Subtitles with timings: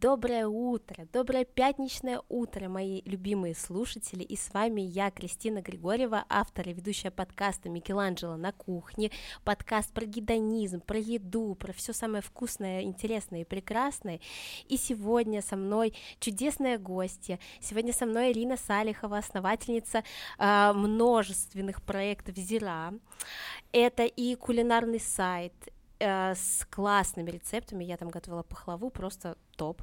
[0.00, 6.70] Доброе утро, доброе пятничное утро, мои любимые слушатели, и с вами я, Кристина Григорьева, автор
[6.70, 9.10] и ведущая подкаста Микеланджело на кухне,
[9.44, 14.20] подкаст про гедонизм, про еду, про все самое вкусное, интересное и прекрасное,
[14.70, 20.02] и сегодня со мной чудесная гостья, сегодня со мной Ирина Салихова, основательница
[20.38, 22.94] э, множественных проектов Зира,
[23.70, 25.52] это и кулинарный сайт,
[26.00, 29.82] Э, с классными рецептами, я там готовила пахлаву, просто топ.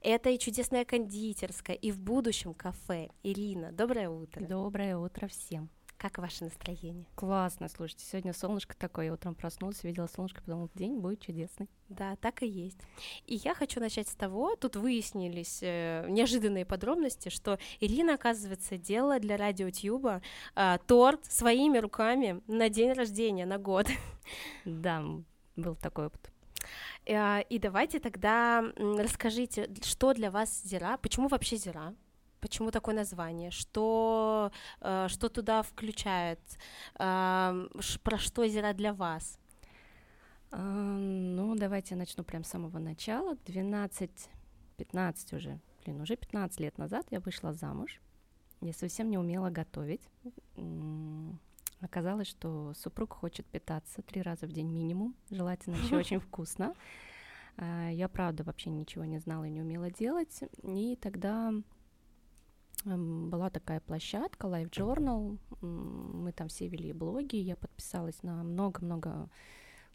[0.00, 3.10] Это и чудесная кондитерская, и в будущем кафе.
[3.22, 4.40] Ирина, доброе утро.
[4.46, 5.68] Доброе утро всем.
[5.98, 7.06] Как ваше настроение?
[7.14, 11.68] Классно, слушайте, сегодня солнышко такое, я утром проснулась, видела солнышко, подумала, день будет чудесный.
[11.90, 12.78] Да, так и есть.
[13.26, 19.20] И я хочу начать с того, тут выяснились э, неожиданные подробности, что Ирина, оказывается, делала
[19.20, 20.22] для радио Тьюба
[20.56, 23.86] э, торт своими руками на день рождения, на год.
[24.64, 25.04] Да,
[25.56, 26.30] был такой опыт.
[27.06, 31.94] Э, и давайте тогда расскажите, что для вас Зира, почему вообще Зира?
[32.40, 33.50] Почему такое название?
[33.50, 34.50] Что,
[34.80, 36.40] э, что туда включает?
[36.98, 37.68] Э,
[38.02, 39.38] про что Зира для вас?
[40.54, 43.36] Ну, давайте я начну прямо с самого начала.
[43.46, 48.02] 12-15 уже, блин, уже 15 лет назад я вышла замуж.
[48.60, 50.02] Я совсем не умела готовить.
[51.82, 56.74] Оказалось, что супруг хочет питаться три раза в день минимум, желательно еще очень вкусно.
[57.56, 60.40] А, я, правда, вообще ничего не знала и не умела делать.
[60.62, 61.52] И тогда
[62.84, 65.38] была такая площадка Live Journal.
[65.60, 67.36] Мы там все вели блоги.
[67.36, 69.28] Я подписалась на много-много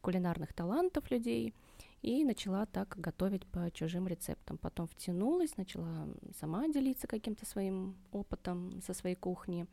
[0.02, 1.54] кулинарных талантов людей
[2.02, 4.58] и начала так готовить по чужим рецептам.
[4.58, 6.08] Потом втянулась, начала
[6.40, 9.68] сама делиться каким-то своим опытом со своей кухни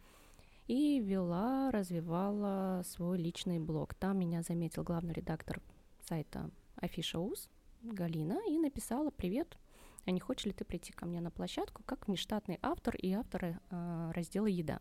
[0.66, 3.94] и вела, развивала свой личный блог.
[3.94, 5.60] Там меня заметил главный редактор
[6.00, 7.48] сайта Афиша УЗ
[7.82, 9.58] Галина и написала «Привет,
[10.06, 13.44] а не хочешь ли ты прийти ко мне на площадку как внештатный автор и автор
[13.70, 14.80] э, раздела «Еда»?»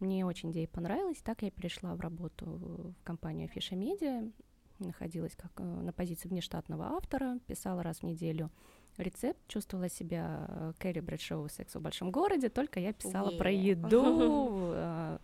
[0.00, 4.30] Мне очень идея понравилась, так я перешла в работу в компанию Афиша Медиа,
[4.78, 8.50] находилась как э, на позиции внештатного автора, писала раз в неделю
[8.96, 13.38] рецепт, чувствовала себя э, Кэрри Брэдшоу «Секс в большом городе», только я писала yeah.
[13.38, 15.18] про еду э,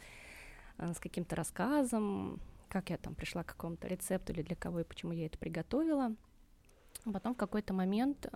[0.79, 4.85] э, с каким-то рассказом, как я там пришла к какому-то рецепту или для кого и
[4.85, 6.15] почему я это приготовила.
[7.05, 8.29] Потом в какой-то момент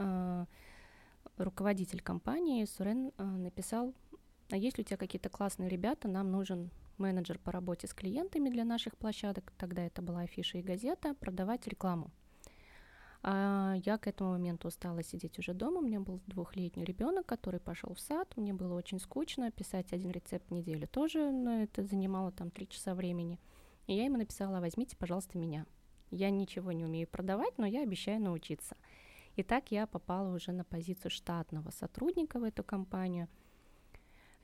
[1.36, 3.92] руководитель компании Сурен написал,
[4.50, 8.48] а есть ли у тебя какие-то классные ребята, нам нужен менеджер по работе с клиентами
[8.48, 12.10] для наших площадок, тогда это была афиша и газета, продавать рекламу.
[13.26, 15.78] А я к этому моменту устала сидеть уже дома.
[15.78, 18.30] У меня был двухлетний ребенок, который пошел в сад.
[18.36, 19.50] Мне было очень скучно.
[19.50, 23.40] Писать один рецепт в неделю тоже, но это занимало там три часа времени.
[23.86, 25.64] И я ему написала, возьмите, пожалуйста, меня.
[26.10, 28.76] Я ничего не умею продавать, но я обещаю научиться.
[29.36, 33.28] И так я попала уже на позицию штатного сотрудника в эту компанию.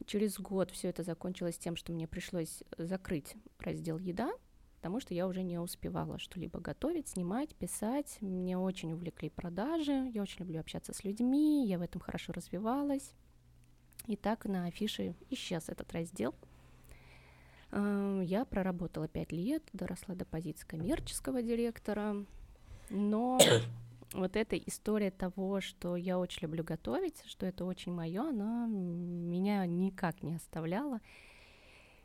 [0.06, 4.32] Через год все это закончилось тем, что мне пришлось закрыть раздел еда,
[4.80, 8.16] потому что я уже не успевала что-либо готовить, снимать, писать.
[8.22, 13.12] Мне очень увлекли продажи, я очень люблю общаться с людьми, я в этом хорошо развивалась.
[14.06, 16.34] И так на афише исчез этот раздел.
[17.72, 22.16] Эм, я проработала пять лет, доросла до позиции коммерческого директора,
[22.88, 23.38] но
[24.14, 29.66] вот эта история того, что я очень люблю готовить, что это очень мое, она меня
[29.66, 31.02] никак не оставляла.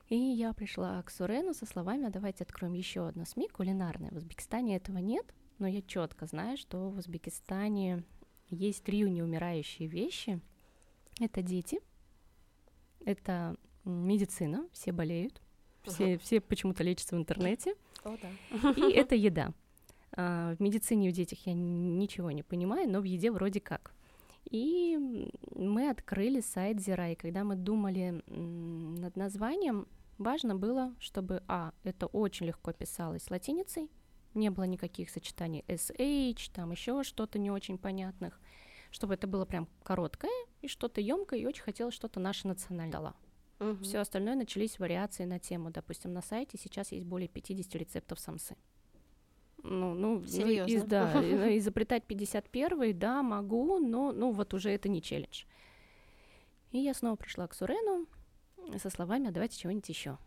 [0.10, 4.12] И я пришла к Сурену со словами, а давайте откроем еще одно СМИ кулинарное.
[4.12, 5.26] В Узбекистане этого нет,
[5.58, 8.04] но я четко знаю, что в Узбекистане
[8.50, 10.40] есть три неумирающие вещи.
[11.20, 11.80] Это дети,
[13.04, 15.42] это медицина, все болеют,
[15.84, 18.72] все, все почему-то лечатся в интернете, О, да.
[18.72, 19.54] и это еда.
[20.12, 23.94] А, в медицине в детях я ничего не понимаю, но в еде вроде как.
[24.50, 31.74] И мы открыли сайт Зира, и когда мы думали над названием, важно было, чтобы, а,
[31.84, 33.90] это очень легко писалось латиницей,
[34.34, 38.40] не было никаких сочетаний SH, там еще что-то не очень понятных,
[38.92, 40.32] чтобы это было прям короткое
[40.62, 43.16] и что-то емкое, и очень хотелось что-то наше национальное дала.
[43.60, 43.84] Угу.
[43.84, 45.72] Все остальное начались вариации на тему.
[45.72, 48.58] Допустим, на сайте сейчас есть более 50 рецептов самсы
[49.66, 50.72] ну, ну, Серьезно?
[50.72, 51.12] Из, да,
[51.58, 55.44] изобретать 51 да, могу, но, ну, вот уже это не челлендж.
[56.72, 58.06] И я снова пришла к Сурену
[58.78, 60.18] со словами, а давайте чего-нибудь еще.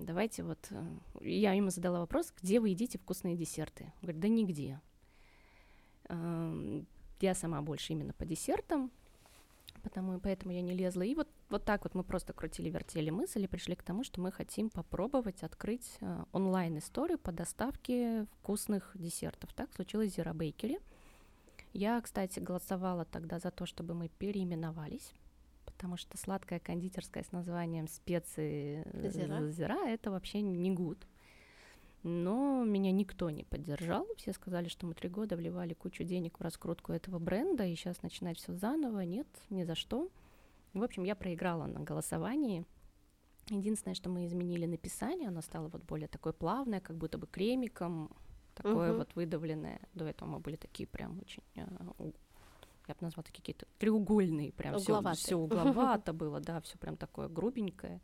[0.00, 0.84] Давайте вот, э,
[1.20, 3.84] я ему задала вопрос, где вы едите вкусные десерты?
[3.84, 4.80] Он говорит, да нигде.
[6.08, 6.86] Эм,
[7.20, 8.90] я сама больше именно по десертам,
[9.82, 11.02] потому, поэтому я не лезла.
[11.02, 14.32] И вот, вот так вот мы просто крутили-вертели мысли и пришли к тому, что мы
[14.32, 19.52] хотим попробовать открыть э, онлайн-историю по доставке вкусных десертов.
[19.52, 20.80] Так случилось в Зира Бейкере.
[21.72, 25.12] Я, кстати, голосовала тогда за то, чтобы мы переименовались,
[25.64, 31.06] потому что сладкая кондитерская с названием специи Зира, Зира это вообще не гуд.
[32.02, 34.06] Но меня никто не поддержал.
[34.18, 38.02] Все сказали, что мы три года вливали кучу денег в раскрутку этого бренда, и сейчас
[38.02, 39.00] начинать все заново.
[39.00, 40.10] Нет, ни за что.
[40.74, 42.66] В общем, я проиграла на голосовании.
[43.48, 48.10] Единственное, что мы изменили написание, оно стало вот более такое плавное, как будто бы кремиком,
[48.54, 48.98] такое Мгм.
[48.98, 49.80] вот выдавленное.
[49.94, 51.62] До этого мы были такие прям очень, э,
[52.88, 58.00] я бы назвала такие какие-то треугольные, прям все, угловато было, да, все прям такое грубенькое.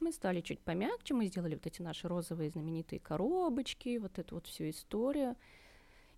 [0.00, 4.46] Мы стали чуть помягче, мы сделали вот эти наши розовые знаменитые коробочки, вот эту вот
[4.46, 5.36] всю историю.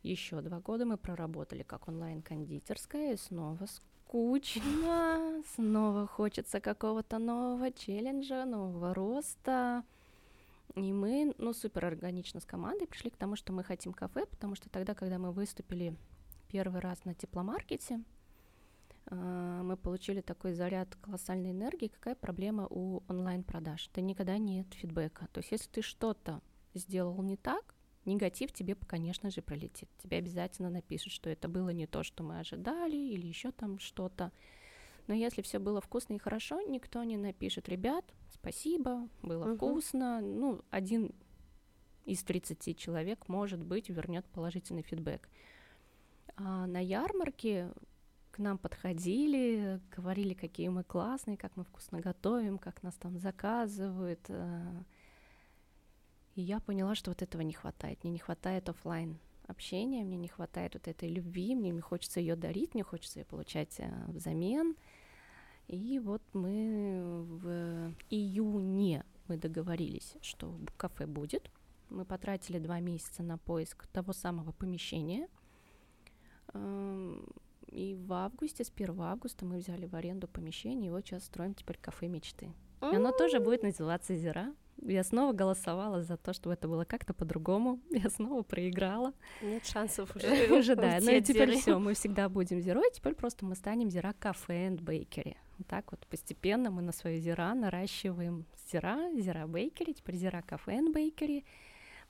[0.03, 8.45] Еще два года мы проработали как онлайн-кондитерская, и снова скучно, снова хочется какого-то нового челленджа,
[8.45, 9.85] нового роста.
[10.75, 14.55] И мы, ну, супер органично с командой пришли к тому, что мы хотим кафе, потому
[14.55, 15.97] что тогда, когда мы выступили
[16.51, 18.03] первый раз на тепломаркете,
[19.07, 21.89] а, мы получили такой заряд колоссальной энергии.
[21.89, 23.91] Какая проблема у онлайн-продаж?
[23.95, 25.29] Да никогда нет фидбэка.
[25.33, 26.41] То есть если ты что-то
[26.75, 27.75] сделал не так,
[28.05, 29.89] негатив тебе, конечно же, пролетит.
[30.03, 34.33] Тебе обязательно напишут, что это было не то, что мы ожидали, или еще там что-то.
[35.07, 39.57] Но если все было вкусно и хорошо, никто не напишет, ребят, спасибо, было Мгм.
[39.57, 40.21] вкусно.
[40.21, 41.13] Ну, один
[42.05, 45.29] из 30 человек, может быть, вернет положительный фидбэк.
[46.43, 47.71] А на ярмарке
[48.31, 54.21] к нам подходили, говорили, какие мы классные, как мы вкусно готовим, как нас там заказывают.
[54.29, 54.83] э.
[56.37, 58.03] И я поняла, что вот этого не хватает.
[58.03, 62.37] Мне не хватает оффлайн общения, мне не хватает вот этой любви, мне не хочется ее
[62.37, 64.77] дарить, мне хочется ее получать э, взамен.
[65.69, 71.51] И вот мы в июне мы договорились, что кафе будет.
[71.91, 75.29] Мы потратили два месяца на поиск того самого помещения.
[76.53, 81.55] И в августе, с 1 августа мы взяли в аренду помещение, и вот сейчас строим
[81.55, 82.53] теперь кафе мечты.
[82.83, 84.53] И оно тоже будет называться Зира.
[84.83, 87.81] Я снова голосовала за то, чтобы это было как-то по-другому.
[87.91, 89.13] Я снова проиграла.
[89.43, 90.59] Нет шансов уже.
[90.59, 90.99] Уже да.
[91.01, 94.81] Ну и теперь все, мы всегда будем Зирой, теперь просто мы станем Зира кафе энд
[94.81, 95.37] бейкери.
[95.59, 100.73] Вот так вот постепенно мы на свою Зира наращиваем Зира, Зира бейкери, теперь Зира кафе
[100.79, 101.45] энд бейкери.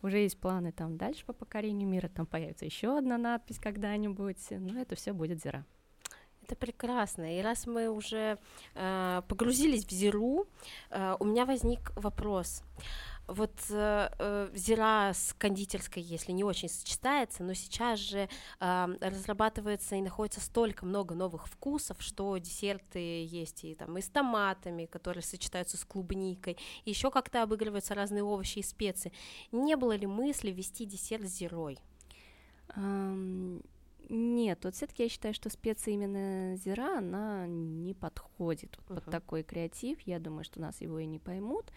[0.03, 4.81] Уже есть планы там дальше по покорению мира, там появится еще одна надпись когда-нибудь, но
[4.81, 5.65] это все будет Зира.
[6.43, 7.39] Это прекрасно.
[7.39, 8.39] И раз мы уже
[8.75, 10.47] э, погрузились в Зиру,
[10.91, 12.65] э, у меня возник вопрос.
[13.31, 18.29] Вот э, э, Зира с кондитерской, если не очень сочетается, но сейчас же
[18.59, 24.09] э, разрабатывается и находится столько много новых вкусов, что десерты есть и там и с
[24.09, 29.13] томатами, которые сочетаются с клубникой, еще как-то обыгрываются разные овощи и специи.
[29.53, 31.79] Не было ли мысли ввести десерт с зирой?
[32.75, 33.63] Ам,
[34.09, 39.45] Нет, вот все-таки я считаю, что специя именно зира, она не подходит вот под такой
[39.45, 40.01] креатив.
[40.01, 41.71] Я думаю, что нас его и не поймут.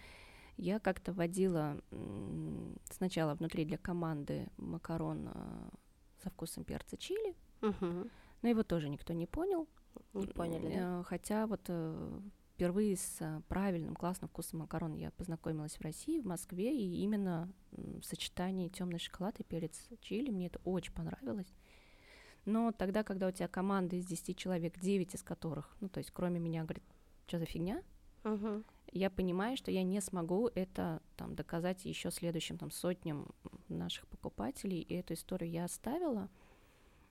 [0.58, 1.82] Я как-то водила
[2.92, 5.70] сначала внутри для команды макарон а,
[6.22, 8.10] со вкусом перца чили, Мгм.
[8.42, 9.68] но его тоже никто не понял.
[10.14, 11.00] Не поняли, да?
[11.00, 12.20] Э, Хотя вот э,
[12.54, 17.52] впервые с э, правильным, классным вкусом макарон я познакомилась в России, в Москве, и именно
[17.72, 21.52] в сочетании темный шоколад и перец чили мне это очень понравилось.
[22.46, 26.12] Но тогда, когда у тебя команда из 10 человек, 9 из которых, ну то есть
[26.12, 26.84] кроме меня, говорит,
[27.28, 27.82] что за фигня,
[28.24, 28.64] Мгм.
[29.00, 33.28] Я понимаю, что я не смогу это там доказать еще следующим там сотням
[33.70, 36.30] наших покупателей, и эту историю я оставила.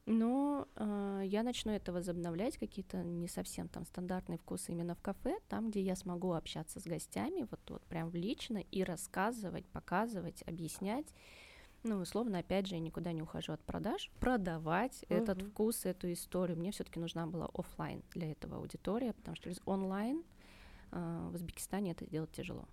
[0.04, 5.38] Но э, я начну это возобновлять, какие-то не совсем там стандартные вкусы именно в кафе,
[5.48, 11.06] там, где я смогу общаться с гостями, вот, вот прям лично, и рассказывать, показывать, объяснять.
[11.84, 15.50] Ну, условно, опять же, я никуда не ухожу от продаж, продавать этот Мгм.
[15.50, 16.58] вкус, эту историю.
[16.58, 20.24] Мне все-таки нужна была оффлайн для этого аудитория, потому что через онлайн
[20.92, 22.68] в Узбекистане это делать тяжело.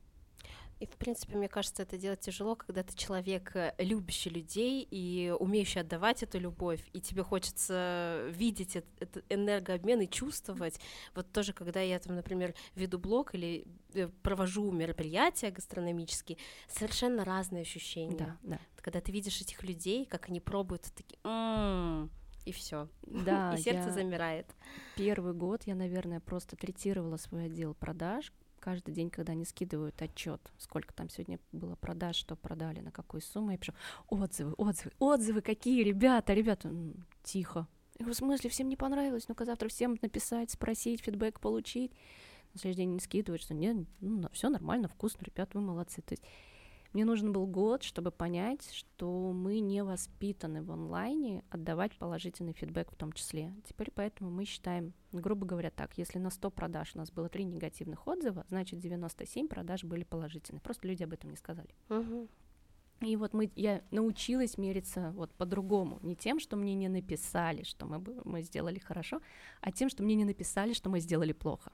[0.79, 5.35] И, в принципе, мне кажется, это делать тяжело, когда ты человек, э, любящий людей и
[5.38, 10.79] умеющий отдавать эту любовь, и тебе хочется видеть эт- этот энергообмен и чувствовать.
[11.15, 16.38] Вот тоже, когда я там, например, веду блог или э, провожу мероприятия гастрономические,
[16.69, 18.15] совершенно разные ощущения.
[18.15, 18.59] Да, да.
[18.77, 22.09] Когда ты видишь этих людей, как они пробуют, такие, «М-м-м»,
[22.46, 24.48] и все, Да, и сердце замирает.
[24.96, 28.31] первый год я, наверное, просто третировала свой отдел продаж.
[28.60, 33.22] Каждый день, когда они скидывают отчет, сколько там сегодня было продаж, что продали, на какую
[33.22, 33.74] сумму, я пишу
[34.10, 37.67] отзывы, отзывы, отзывы какие, ребята, ребята, «М, тихо.
[37.98, 41.91] Я говорю, в смысле, всем не понравилось, ну-ка завтра всем написать, спросить, фидбэк получить.
[42.53, 46.01] На следующий день не скидывают, что нет, ну, все нормально, вкусно, ребят, вы молодцы.
[46.01, 46.24] То есть
[46.93, 52.91] Мне нужен был год, чтобы понять, что мы не воспитаны в онлайне отдавать положительный фидбэк
[52.91, 53.53] в том числе.
[53.63, 57.46] Теперь поэтому мы считаем, грубо говоря, так, если на 100 продаж у нас было 3
[57.46, 60.62] негативных отзыва, значит 97 продаж были положительные.
[60.62, 61.69] Просто люди об этом не сказали.
[61.89, 62.27] Мгм.
[63.01, 67.86] И вот мы, я научилась мериться вот по-другому, не тем, что мне не написали, что
[67.86, 69.22] мы, мы сделали хорошо,
[69.62, 71.72] а тем, что мне не написали, что мы сделали плохо.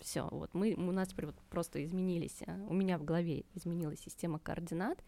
[0.00, 1.14] Все, вот мы, у нас
[1.48, 5.02] просто изменились, а, у меня в голове изменилась система координат,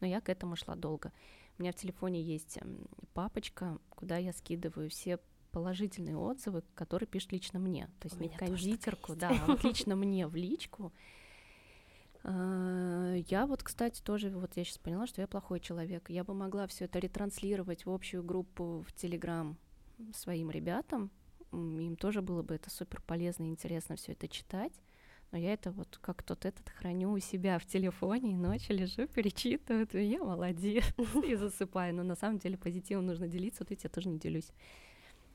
[0.00, 1.12] но я к этому шла долго.
[1.58, 5.18] У меня в телефоне есть м, папочка, куда я скидываю все
[5.52, 7.86] положительные отзывы, которые пишут лично мне.
[8.00, 10.92] То есть У не тоже кондитерку, да, а вот лично мне в личку.
[12.22, 16.10] А, Я вот, кстати, тоже, вот я сейчас поняла, что я плохой человек.
[16.10, 19.56] Я бы могла все это ретранслировать в общую группу в Телеграм
[20.14, 21.10] своим ребятам.
[21.52, 24.72] Им тоже было бы это супер полезно и интересно все это читать.
[25.32, 29.06] Но я это вот как тот этот храню у себя в телефоне и ночью лежу,
[29.06, 30.84] перечитываю, и я молодец,
[31.24, 31.94] и засыпаю.
[31.94, 34.50] Но на самом деле позитивом нужно делиться, вот видите, я тоже не делюсь.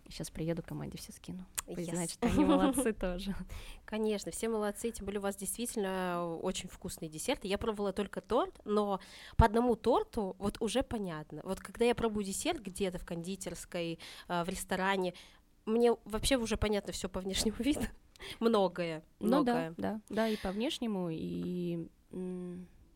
[0.09, 1.45] Сейчас приеду, команде все скину.
[1.65, 1.89] Yes.
[1.89, 3.33] Значит, они молодцы тоже.
[3.85, 7.47] Конечно, все молодцы, тем более у вас действительно очень вкусные десерты.
[7.47, 8.99] Я пробовала только торт, но
[9.35, 11.41] по одному торту вот уже понятно.
[11.43, 15.15] Вот когда я пробую десерт где-то в кондитерской, а, в ресторане,
[15.65, 17.81] мне вообще уже понятно все по внешнему виду.
[18.39, 19.73] Многое, Ну да, многое.
[19.77, 21.87] да, да, и по внешнему, и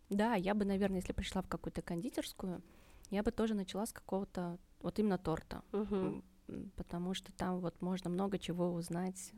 [0.10, 2.62] да, я бы, наверное, если пришла в какую-то кондитерскую,
[3.12, 6.24] я бы тоже начала с какого-то вот именно торта, Мгм.
[6.76, 9.34] Потому что там вот можно много чего узнать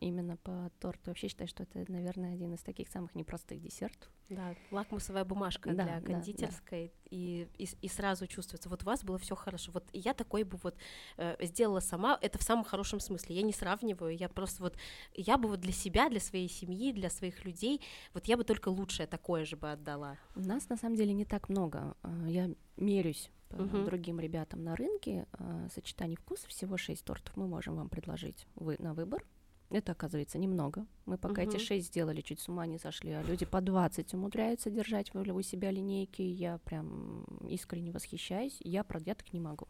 [0.00, 1.10] именно по торту.
[1.10, 4.10] Вообще считаю, что это, наверное, один из таких самых непростых десертов.
[4.28, 9.04] Да, лакмусовая бумажка Да, для да, кондитерской, И, и, и сразу чувствуется, вот у вас
[9.04, 9.70] было все хорошо.
[9.72, 10.76] Вот я такой бы вот
[11.16, 13.36] э, сделала сама, это в самом хорошем смысле.
[13.36, 14.76] Я не сравниваю, я просто вот,
[15.14, 17.80] я бы вот для себя, для своей семьи, для своих людей,
[18.14, 20.16] вот я бы только лучшее такое же бы отдала.
[20.34, 21.96] У нас на самом деле не так много.
[22.02, 23.30] А, Я мерюсь
[23.62, 23.84] Мгм.
[23.84, 25.26] другим ребятам на рынке.
[25.32, 29.24] а, Сочетаний вкусов всего 6 тортов мы можем вам предложить вы, на выбор.
[29.70, 30.86] Это, оказывается, немного.
[31.06, 31.64] Мы пока эти Мгм.
[31.64, 35.70] 6 сделали, чуть с ума не сошли, а люди по 20 умудряются держать у себя
[35.70, 36.22] линейки.
[36.22, 38.58] Я прям искренне восхищаюсь.
[38.60, 39.66] Я, правда, я так не могу.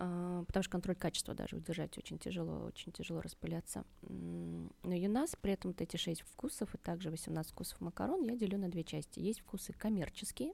[0.00, 3.84] А, потому что контроль качества даже удержать очень тяжело, очень тяжело распыляться.
[4.02, 8.22] Но и у нас при этом вот эти 6 вкусов и также 18 вкусов макарон
[8.22, 9.18] я делю на две части.
[9.18, 10.52] Есть вкусы коммерческие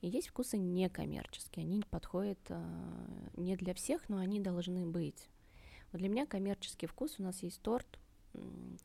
[0.00, 1.64] и есть вкусы некоммерческие.
[1.64, 5.28] Они подходят а, не для всех, но они должны быть.
[5.92, 7.98] Вот для меня коммерческий вкус у нас есть торт,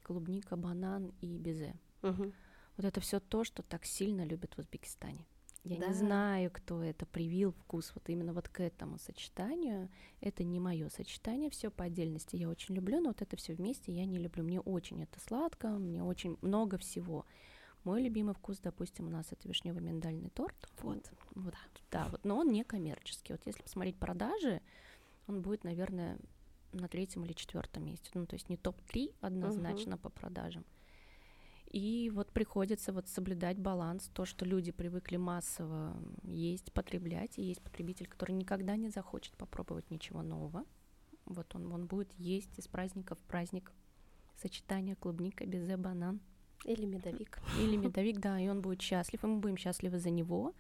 [0.04, 1.76] клубника, банан и безе.
[2.02, 2.34] Мгм.
[2.78, 5.26] Вот это все то, что так сильно любят в Узбекистане.
[5.64, 5.88] Я Да.
[5.88, 9.90] не знаю, кто это привил вкус вот именно вот к этому сочетанию.
[10.22, 13.92] Это не мое сочетание, все по отдельности я очень люблю, но вот это все вместе
[13.92, 14.44] я не люблю.
[14.44, 17.26] Мне очень это сладко, мне очень много всего.
[17.86, 20.56] Мой любимый вкус, допустим, у нас это вишневый миндальный торт.
[20.82, 21.12] Вот.
[21.36, 21.54] Вот,
[21.92, 23.34] да, вот, но он не коммерческий.
[23.34, 24.62] Вот если посмотреть продажи,
[25.28, 26.18] он будет, наверное,
[26.74, 28.10] на третьем или четвертом месте.
[28.16, 30.66] Ну, то есть не топ-3 однозначно по продажам.
[31.68, 37.62] И вот приходится вот соблюдать баланс, то, что люди привыкли массово есть, потреблять, и есть
[37.62, 40.66] потребитель, который никогда не захочет попробовать ничего нового.
[41.26, 43.72] Вот он, он будет есть из праздника в праздник
[44.38, 46.20] сочетание клубника, безе, банан
[46.66, 47.40] Или медовик.
[47.60, 50.54] или медовик, да, и он будет счастлив, и мы будем счастливы за него.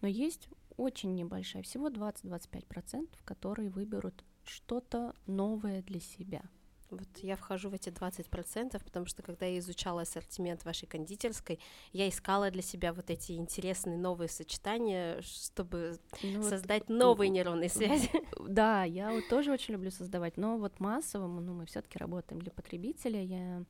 [0.00, 6.42] Но есть очень небольшая, всего 20-25%, которые выберут что-то новое для себя.
[6.90, 11.58] Вот я вхожу в эти 20%, потому что когда я изучала ассортимент вашей кондитерской,
[11.92, 17.68] я искала для себя вот эти интересные новые сочетания, чтобы Ну вот, создать новые нейронные
[17.68, 18.08] связи.
[18.48, 22.52] Да, я вот тоже очень люблю создавать, но вот массово, ну, мы все-таки работаем для
[22.52, 23.64] потребителя, я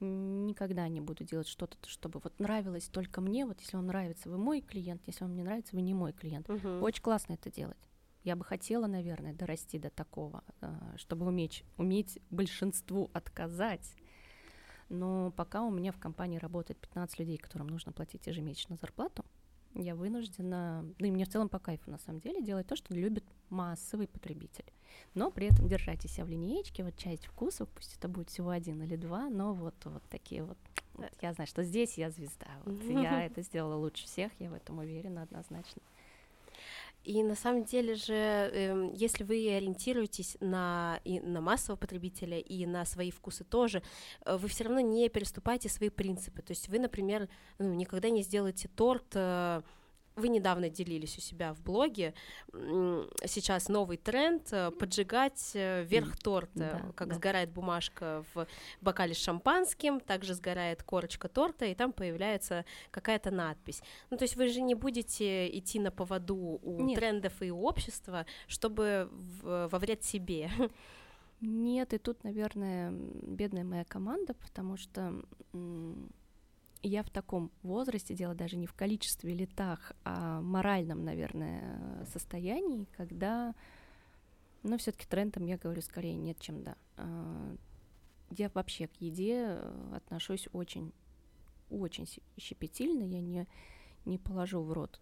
[0.00, 4.38] никогда не буду делать что-то, чтобы вот нравилось только мне, вот если вам нравится, вы
[4.38, 6.48] мой клиент, если вам не нравится, вы не мой клиент.
[6.48, 6.82] Мгм.
[6.82, 7.76] Очень классно это делать.
[8.22, 13.94] Я бы хотела, наверное, дорасти до такого, а, чтобы уметь, уметь большинству отказать.
[14.90, 19.24] Но пока у меня в компании работает 15 людей, которым нужно платить ежемесячно зарплату,
[19.74, 22.94] я вынуждена, да и мне в целом по кайфу на самом деле, делать то, что
[22.94, 24.64] любит массовый потребитель.
[25.14, 28.82] Но при этом держать себя в линеечке, вот часть вкусов, пусть это будет всего один
[28.82, 30.58] или два, но вот, вот такие вот.
[30.94, 32.48] вот я знаю, что здесь я звезда.
[32.64, 35.82] Вот я это сделала лучше всех, я в этом уверена однозначно.
[37.02, 42.66] И на самом деле же, эм, если вы ориентируетесь на, и на массового потребителя и
[42.66, 43.82] на свои вкусы тоже,
[44.26, 46.42] э, вы все равно не переступаете свои принципы.
[46.42, 47.28] То есть вы, например,
[47.58, 49.62] ну, никогда не сделаете торт э,
[50.20, 52.14] вы недавно делились у себя в блоге,
[52.52, 57.14] сейчас новый тренд э, поджигать э, верх торта, да, как да.
[57.14, 58.46] сгорает бумажка в
[58.80, 63.82] бокале с шампанским, также сгорает корочка торта, и там появляется какая-то надпись.
[64.10, 66.98] Ну, то есть вы же не будете идти на поводу у Нет.
[66.98, 70.50] трендов и у общества, чтобы в, во вред себе.
[71.40, 75.22] Нет, и тут, наверное, бедная моя команда, потому что
[76.82, 83.54] я в таком возрасте, дело даже не в количестве летах, а моральном, наверное, состоянии, когда,
[84.62, 86.76] ну, все-таки трендом я говорю скорее нет, чем да.
[86.96, 87.56] А,
[88.30, 89.60] я вообще к еде
[89.92, 90.92] отношусь очень,
[91.68, 92.06] очень
[92.38, 93.46] щепетильно, я не,
[94.04, 95.00] не положу в рот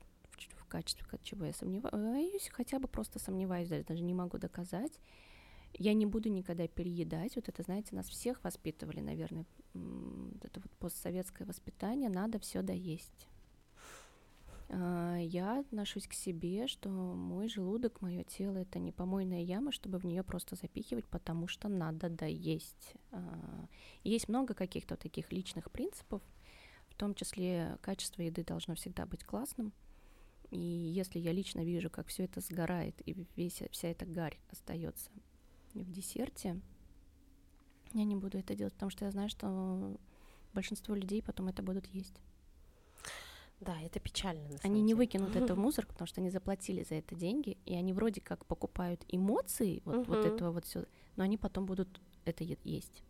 [0.56, 5.00] в, качестве чего я сомневаюсь, хотя бы просто сомневаюсь, даже не могу доказать.
[5.74, 7.36] Я не буду никогда переедать.
[7.36, 9.44] Вот это, знаете, нас всех воспитывали, наверное,
[9.74, 13.28] это вот постсоветское воспитание, надо все доесть.
[14.70, 19.98] А, я отношусь к себе, что мой желудок, мое тело это не помойная яма, чтобы
[19.98, 22.94] в нее просто запихивать, потому что надо доесть.
[23.10, 23.66] А,
[24.04, 26.22] есть много каких-то таких личных принципов,
[26.88, 29.72] в том числе качество еды должно всегда быть классным.
[30.50, 35.10] И если я лично вижу, как все это сгорает и весь, вся эта гарь остается
[35.74, 36.60] в десерте,
[37.92, 39.96] я не буду это делать, потому что я знаю, что
[40.54, 42.20] большинство людей потом это будут есть.
[43.60, 44.56] Да, это печально.
[44.62, 47.92] они не выкинут это в мусор, потому что они заплатили за это деньги, и они
[47.92, 50.84] вроде как покупают эмоции вот, вот этого вот все,
[51.16, 53.02] но они потом будут это есть.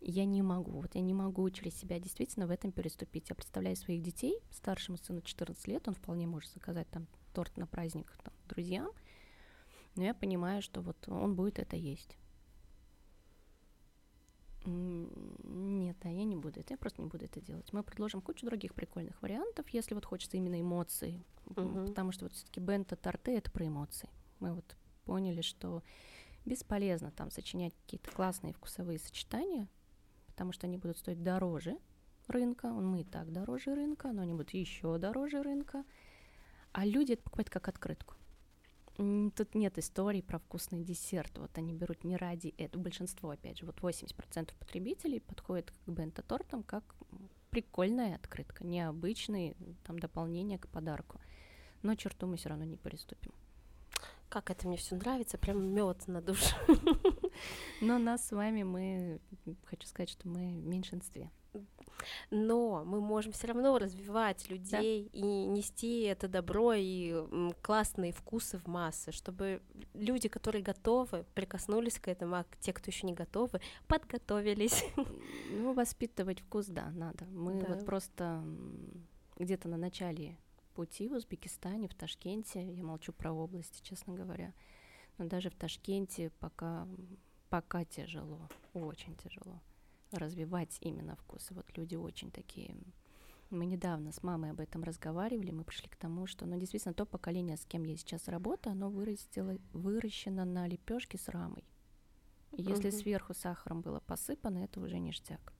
[0.00, 3.28] Я не могу, вот я не могу через себя действительно в этом переступить.
[3.30, 7.66] Я представляю своих детей, старшему сыну 14 лет, он вполне может заказать там торт на
[7.66, 8.92] праздник там, друзьям,
[9.96, 12.16] но я понимаю, что вот он будет это есть.
[14.64, 17.72] Нет, да, я не буду это, я просто не буду это делать.
[17.72, 21.88] Мы предложим кучу других прикольных вариантов, если вот хочется именно эмоций, uh-huh.
[21.88, 24.08] потому что вот все-таки бента торты это про эмоции.
[24.40, 25.82] Мы вот поняли, что
[26.44, 29.68] бесполезно там сочинять какие-то классные вкусовые сочетания,
[30.28, 31.78] потому что они будут стоить дороже
[32.28, 35.84] рынка, мы и так дороже рынка, но они будут еще дороже рынка,
[36.72, 38.14] а люди это покупают как открытку.
[38.98, 41.38] Тут нет историй про вкусный десерт.
[41.38, 42.82] Вот они берут не ради этого.
[42.82, 46.96] Большинство, опять же, вот 80% потребителей подходит к бенто-тортам как
[47.50, 51.20] прикольная открытка, необычный там дополнение к подарку.
[51.82, 53.32] Но черту мы все равно не переступим.
[54.28, 56.56] Как это мне все нравится, прям мед на душу.
[57.80, 59.20] Но нас с вами мы,
[59.64, 61.30] хочу сказать, что мы в меньшинстве
[62.30, 65.18] но мы можем все равно развивать людей да.
[65.18, 67.14] и нести это добро и
[67.62, 69.62] классные вкусы в массы, чтобы
[69.94, 74.84] люди, которые готовы, прикоснулись к этому, а те, кто еще не готовы, подготовились.
[75.50, 77.24] Ну, воспитывать вкус, да, надо.
[77.26, 77.66] Мы да.
[77.68, 78.44] вот просто
[79.36, 80.36] где-то на начале
[80.74, 84.52] пути в Узбекистане, в Ташкенте, я молчу про области, честно говоря,
[85.16, 86.86] но даже в Ташкенте пока,
[87.48, 89.60] пока тяжело, очень тяжело
[90.12, 91.54] развивать именно вкусы.
[91.54, 92.74] Вот люди очень такие.
[93.50, 97.06] Мы недавно с мамой об этом разговаривали, мы пришли к тому, что, ну, действительно, то
[97.06, 101.64] поколение, с кем я сейчас работаю, оно вырастило, выращено на лепешке с рамой.
[102.52, 103.00] И если uh-huh.
[103.00, 105.52] сверху сахаром было посыпано, это уже ништяк.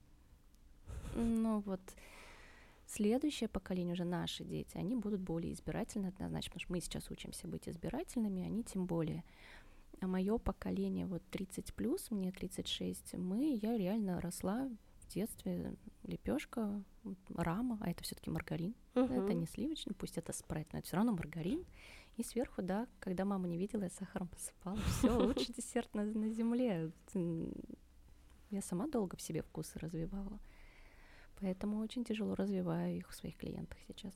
[1.15, 1.81] Ну вот
[2.85, 7.47] следующее поколение, уже наши дети, они будут более избирательны однозначно, потому что мы сейчас учимся
[7.47, 9.23] быть избирательными, они тем более
[10.01, 14.69] а мое поколение, вот 30 плюс, мне 36, мы, я реально росла
[15.01, 16.81] в детстве, лепешка,
[17.35, 19.23] рама, а это все-таки маргарин, uh-huh.
[19.23, 21.65] это не сливочный, пусть это спрайт, но это все равно маргарин.
[22.17, 24.77] И сверху, да, когда мама не видела, я сахаром посыпала.
[24.97, 26.91] Все, лучший десерт на, на земле.
[28.49, 30.39] Я сама долго в себе вкусы развивала.
[31.39, 34.13] Поэтому очень тяжело развиваю их в своих клиентах сейчас.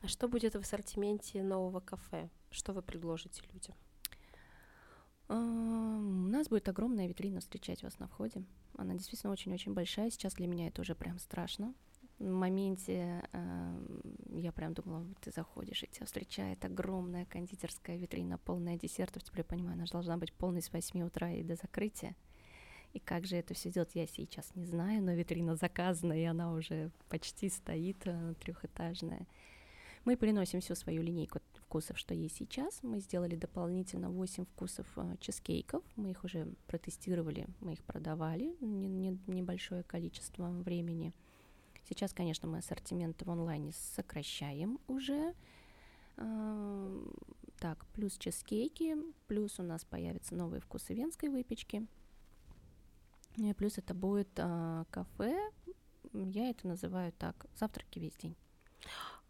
[0.00, 2.30] А что будет в ассортименте нового кафе?
[2.50, 3.74] Что вы предложите людям?
[5.28, 8.44] У нас будет огромная витрина встречать вас на входе.
[8.76, 10.10] Она действительно очень-очень большая.
[10.10, 11.74] Сейчас для меня это уже прям страшно.
[12.18, 14.02] В моменте э,
[14.34, 19.24] я прям думала, ты заходишь, и тебя встречает огромная кондитерская витрина, полная десертов.
[19.24, 22.14] Теперь я понимаю, она должна быть полной с 8 утра и до закрытия.
[22.92, 26.52] И как же это все делать, я сейчас не знаю, но витрина заказана, и она
[26.52, 29.26] уже почти стоит, э, трехэтажная.
[30.04, 31.40] Мы приносим всю свою линейку
[31.72, 32.82] вкусов, что есть сейчас.
[32.82, 35.82] Мы сделали дополнительно 8 вкусов э, чизкейков.
[35.96, 41.14] Мы их уже протестировали, мы их продавали не, не, небольшое количество времени.
[41.88, 45.34] Сейчас, конечно, мы ассортимент в онлайне сокращаем уже.
[46.18, 47.06] Э,
[47.58, 48.94] так, плюс чизкейки,
[49.26, 51.86] плюс у нас появятся новые вкусы венской выпечки.
[53.36, 55.40] И плюс это будет э, кафе,
[56.12, 58.36] я это называю так, завтраки весь день.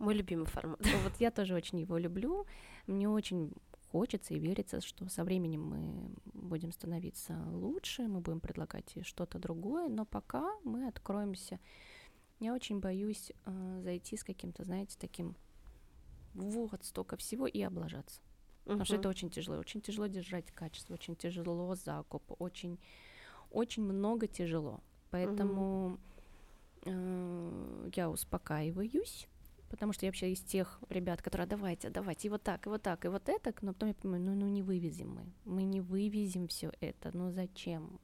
[0.02, 0.80] Мой любимый формат.
[1.04, 2.44] Вот я тоже очень его люблю.
[2.88, 3.52] Мне очень
[3.92, 9.88] хочется и верится, что со временем мы будем становиться лучше, мы будем предлагать что-то другое,
[9.88, 11.60] но пока мы откроемся.
[12.40, 15.36] Я очень боюсь э, зайти с каким-то, знаете, таким
[16.34, 18.20] вот столько всего и облажаться.
[18.20, 18.64] Uh-huh.
[18.64, 19.58] Потому что это очень тяжело.
[19.58, 22.80] Очень тяжело держать качество, очень тяжело закуп, очень,
[23.52, 24.80] очень много тяжело.
[25.10, 26.00] Поэтому
[26.80, 27.86] uh-huh.
[27.86, 29.28] э, я успокаиваюсь,
[29.72, 32.82] потому что я вообще из тех ребят, которые давайте, давайте, и вот так, и вот
[32.82, 35.80] так, и вот это, но потом я понимаю, ну, ну не вывезем мы, мы не
[35.80, 37.98] вывезем все это, ну зачем?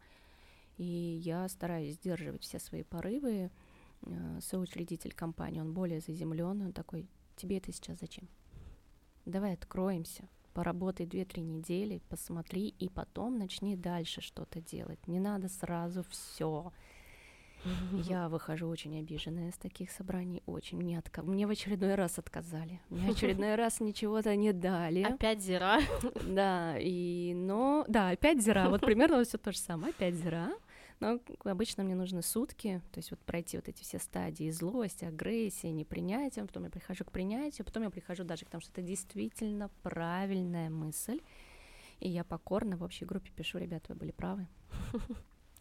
[0.78, 0.84] И
[1.22, 3.50] я стараюсь сдерживать все свои порывы.
[4.02, 8.28] Э, соучредитель компании, он более заземленный, он такой, тебе это сейчас зачем?
[9.26, 15.06] Давай откроемся, поработай 2-3 недели, посмотри, и потом начни дальше что-то делать.
[15.06, 16.72] Не надо сразу все.
[17.92, 20.78] Я выхожу очень обиженная с таких собраний, очень.
[20.78, 21.22] Мне, отка...
[21.22, 22.80] мне в очередной раз отказали.
[22.88, 25.02] Мне в очередной раз ничего-то не дали.
[25.02, 25.80] Опять зира.
[26.24, 28.68] Да, и, но, да, опять зира.
[28.68, 30.50] Вот примерно все то же самое, опять зира.
[31.00, 35.68] Но обычно мне нужны сутки, то есть вот пройти вот эти все стадии злости, агрессии,
[35.68, 39.70] непринятия, потом я прихожу к принятию, потом я прихожу даже к тому, что это действительно
[39.82, 41.20] правильная мысль,
[42.00, 44.48] и я покорно в общей группе пишу, ребята, вы были правы.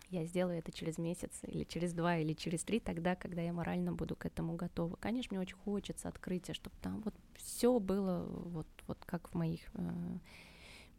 [0.10, 3.92] Я сделаю это через месяц, или через два, или через три, тогда, когда я морально
[3.92, 4.96] буду к этому готова.
[4.96, 9.60] Конечно, мне очень хочется открытия, чтобы там вот все было вот, вот как в моих
[9.74, 10.18] э,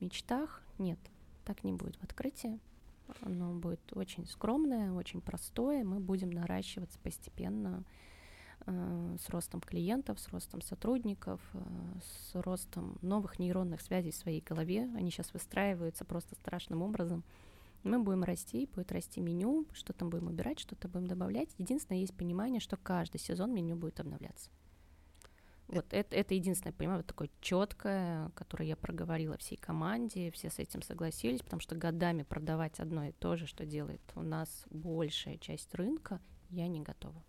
[0.01, 0.63] мечтах.
[0.79, 0.99] Нет,
[1.45, 2.59] так не будет в открытии.
[3.23, 5.85] Оно будет очень скромное, очень простое.
[5.85, 7.85] Мы будем наращиваться постепенно
[8.67, 11.61] э, с ростом клиентов, с ростом сотрудников, э,
[12.03, 14.83] с ростом новых нейронных связей в своей голове.
[14.97, 17.25] Они сейчас выстраиваются просто страшным образом.
[17.83, 21.49] Мы будем расти, будет расти меню, что-то будем убирать, что-то будем добавлять.
[21.59, 24.51] Единственное, есть понимание, что каждый сезон меню будет обновляться.
[25.69, 30.59] Вот это, это единственное, понимаю, вот такое четкое, которое я проговорила всей команде, все с
[30.59, 35.37] этим согласились, потому что годами продавать одно и то же, что делает у нас большая
[35.37, 37.23] часть рынка, я не готова.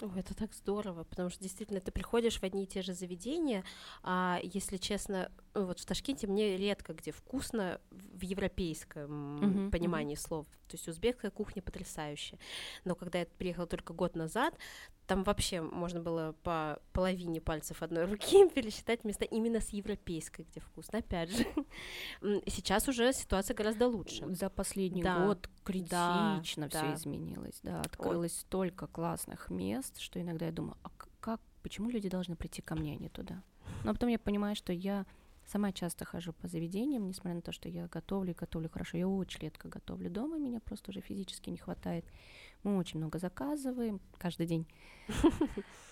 [0.00, 3.64] О, это так здорово, потому что действительно ты приходишь в одни и те же заведения,
[4.02, 10.16] а если честно, ну, вот в Ташкенте мне редко где вкусно в европейском uh-huh, понимании
[10.16, 10.20] uh-huh.
[10.20, 10.46] слов.
[10.68, 12.38] То есть узбекская кухня потрясающая.
[12.84, 14.54] Но когда я приехала только год назад,
[15.06, 20.60] там вообще можно было по половине пальцев одной руки пересчитать места именно с европейской, где
[20.60, 21.00] вкусно.
[21.00, 21.46] Опять же,
[22.46, 24.26] сейчас уже ситуация гораздо лучше.
[24.34, 25.26] За последний да.
[25.26, 26.94] год критично да, все да.
[26.94, 27.60] изменилось.
[27.62, 28.40] Да, открылось Ой.
[28.40, 32.94] столько классных мест, что иногда я думаю, а как, почему люди должны прийти ко мне,
[32.94, 33.42] а не туда?
[33.82, 35.06] Но потом я понимаю, что я
[35.46, 38.96] Сама часто хожу по заведениям, несмотря на то, что я готовлю и готовлю хорошо.
[38.96, 42.04] Я очень редко готовлю дома, меня просто уже физически не хватает.
[42.62, 44.66] Мы очень много заказываем каждый день.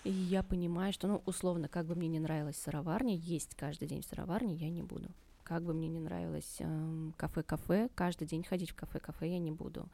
[0.05, 4.01] И я понимаю, что, ну, условно, как бы мне не нравилась сыроварня, есть каждый день
[4.01, 5.11] в сыроварне я не буду.
[5.45, 9.89] Как бы мне не нравилось эм, кафе-кафе, каждый день ходить в кафе-кафе я не буду.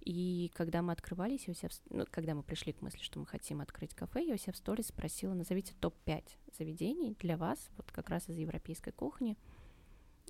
[0.00, 3.26] И когда мы открывались, я у себя, ну, когда мы пришли к мысли, что мы
[3.26, 6.24] хотим открыть кафе, я у себя в сторис спросила, назовите топ-5
[6.56, 9.36] заведений для вас, вот как раз из европейской кухни.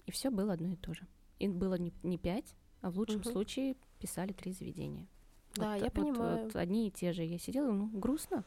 [0.06, 1.06] И все было одно и то же.
[1.38, 3.30] И было не, не 5, а в лучшем угу.
[3.30, 5.06] случае писали три заведения.
[5.54, 6.44] Да, вот, я вот, понимаю.
[6.44, 7.22] Вот одни и те же.
[7.22, 8.44] Я сидела, ну, грустно.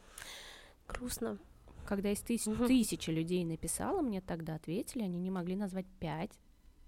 [0.88, 1.38] Грустно.
[1.84, 2.66] Когда из тысяч, угу.
[2.66, 6.38] тысячи людей написала, мне тогда ответили, они не могли назвать пять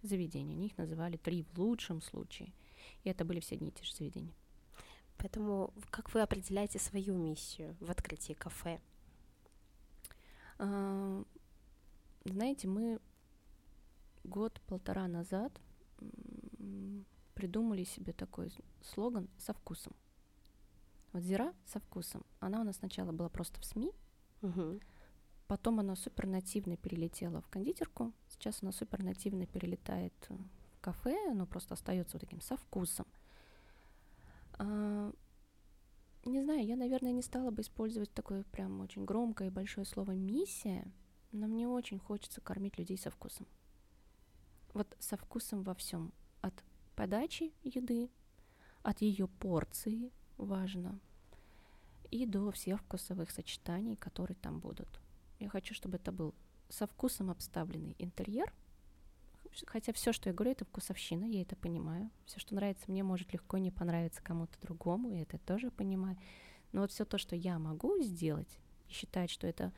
[0.02, 0.54] заведений.
[0.54, 2.52] Они их называли три в лучшем случае.
[3.02, 4.34] И это были все одни и те же заведения.
[5.16, 8.80] Поэтому как вы определяете свою миссию в открытии кафе?
[10.58, 11.24] А,
[12.24, 13.00] знаете, мы
[14.24, 15.60] год-полтора назад
[17.34, 18.52] придумали себе такой
[18.82, 19.94] слоган со вкусом.
[21.12, 22.24] Вот зира со вкусом.
[22.40, 23.92] Она у нас сначала была просто в СМИ,
[24.44, 24.80] угу.
[25.46, 30.12] потом она супер нативно перелетела в кондитерку, сейчас она супер нативно перелетает
[30.80, 33.06] кафе, оно просто остается вот таким со вкусом.
[34.58, 35.12] А,
[36.24, 40.12] не знаю, я, наверное, не стала бы использовать такое прям очень громкое и большое слово
[40.12, 40.90] миссия,
[41.32, 43.46] но мне очень хочется кормить людей со вкусом.
[44.72, 46.12] Вот со вкусом во всем.
[46.40, 46.54] От
[46.96, 48.10] подачи еды,
[48.82, 51.00] от ее порции, важно,
[52.14, 54.88] и до всех вкусовых сочетаний, которые там будут.
[55.40, 56.34] Я хочу, чтобы это был
[56.68, 58.52] со вкусом обставленный интерьер–
[59.66, 62.10] хотя все, что я говорю, это вкусовщина, я это понимаю.
[62.26, 66.16] Все, что нравится мне, может легко не понравиться кому-то другому, и это тоже понимаю.
[66.72, 69.72] Но вот все то, что я могу сделать, и считать, что это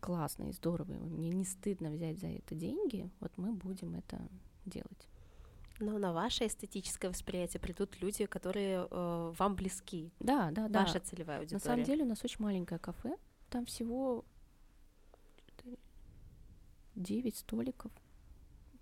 [0.00, 4.20] классно и здорово, и мне не стыдно взять за это деньги, вот мы будем это
[4.66, 5.08] делать.
[5.80, 10.12] Но на ваше эстетическое восприятие придут люди, которые э, вам близки.
[10.20, 10.80] Да, да, да.
[10.80, 11.58] Ваша целевая аудитория.
[11.58, 13.16] На самом деле у нас очень маленькое кафе,
[13.48, 14.24] там всего
[16.96, 17.90] 9 столиков.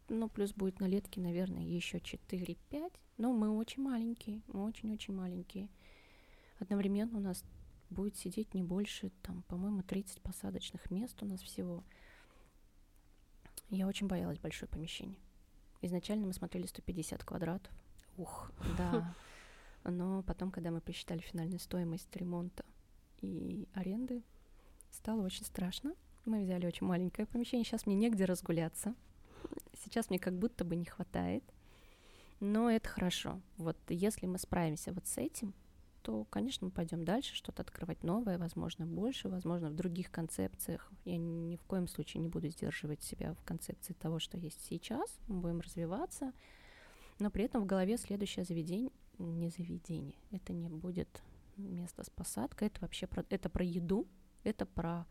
[0.08, 2.92] Ну, плюс будет на летке, наверное, еще 4-5.
[3.18, 5.68] Но мы очень маленькие, мы очень-очень маленькие.
[6.58, 7.44] Одновременно у нас
[7.90, 11.84] будет сидеть не больше, там, по-моему, 30 посадочных мест у нас всего.
[13.70, 15.18] Я очень боялась большое помещение.
[15.82, 17.72] Изначально мы смотрели 150 квадратов.
[18.16, 18.50] Ух.
[18.76, 19.14] Да.
[19.84, 22.64] Но потом, когда мы посчитали финальную стоимость ремонта
[23.20, 24.22] и аренды,
[24.90, 25.94] стало очень страшно.
[26.24, 27.64] Мы взяли очень маленькое помещение.
[27.64, 28.94] Сейчас мне негде разгуляться.
[29.84, 31.44] Сейчас мне как будто бы не хватает.
[32.40, 33.40] Но это хорошо.
[33.56, 35.54] Вот если мы справимся вот с этим,
[36.02, 40.90] то, конечно, мы пойдем дальше, что-то открывать новое, возможно, больше, возможно, в других концепциях.
[41.04, 45.18] Я ни в коем случае не буду сдерживать себя в концепции того, что есть сейчас.
[45.26, 46.32] Мы будем развиваться,
[47.18, 51.22] но при этом в голове следующее заведение, не заведение, это не будет
[51.56, 54.06] место с посадкой, это вообще про, это про еду,
[54.44, 55.06] это про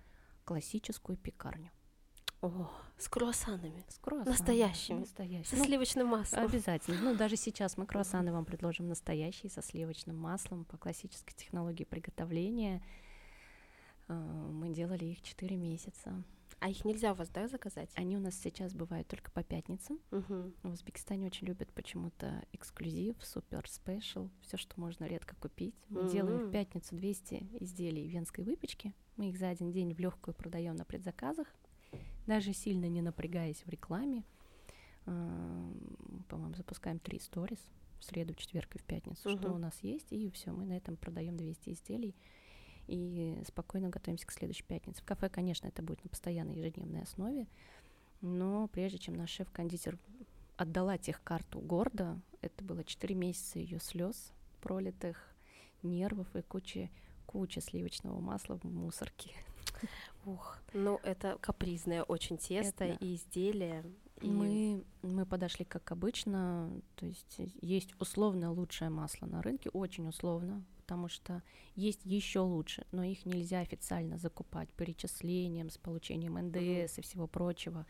[0.46, 1.72] классическую пекарню.
[2.48, 3.84] О, с круассанами.
[3.90, 4.38] С круассанами.
[4.38, 5.00] Настоящими.
[5.00, 5.44] Настоящими.
[5.44, 6.46] Со ну, сливочным маслом.
[6.46, 7.00] Обязательно.
[7.02, 12.82] Ну, даже сейчас мы круассаны вам предложим настоящие, со сливочным маслом, по классической технологии приготовления.
[14.08, 16.24] Э, мы делали их 4 месяца.
[16.60, 17.92] А их нельзя у вас, да, заказать?
[17.94, 20.00] Они у нас сейчас бывают только по пятницам.
[20.12, 20.54] Угу.
[20.64, 25.76] В Узбекистане очень любят почему-то эксклюзив, супер спешл, все, что можно редко купить.
[25.90, 26.10] Мы угу.
[26.10, 28.94] делаем в пятницу 200 изделий венской выпечки.
[29.18, 31.48] Мы их за один день в легкую продаем на предзаказах
[32.28, 34.24] даже сильно не напрягаясь в рекламе.
[35.06, 37.60] По-моему, запускаем три сторис
[38.00, 39.40] в среду, четверг и в пятницу, uh-huh.
[39.40, 42.14] что у нас есть, и все, мы на этом продаем 200 изделий
[42.88, 45.02] и спокойно готовимся к следующей пятнице.
[45.02, 47.48] В кафе, конечно, это будет на постоянной ежедневной основе,
[48.22, 49.98] но прежде чем наш шеф-кондитер
[50.58, 55.34] отдала тех карту гордо, это было 4 месяца ее слез пролитых,
[55.84, 56.90] нервов и куча,
[57.26, 59.32] куча сливочного масла в мусорке.
[60.28, 63.04] Ух, ну это капризное очень тесто это...
[63.06, 63.86] и изделие.
[64.22, 64.28] И...
[64.28, 70.66] Мы, мы подошли как обычно, то есть есть условно лучшее масло на рынке, очень условно,
[70.80, 71.44] потому что
[71.76, 77.00] есть еще лучше, но их нельзя официально закупать перечислением, с получением НДС mm-hmm.
[77.00, 77.86] и всего прочего.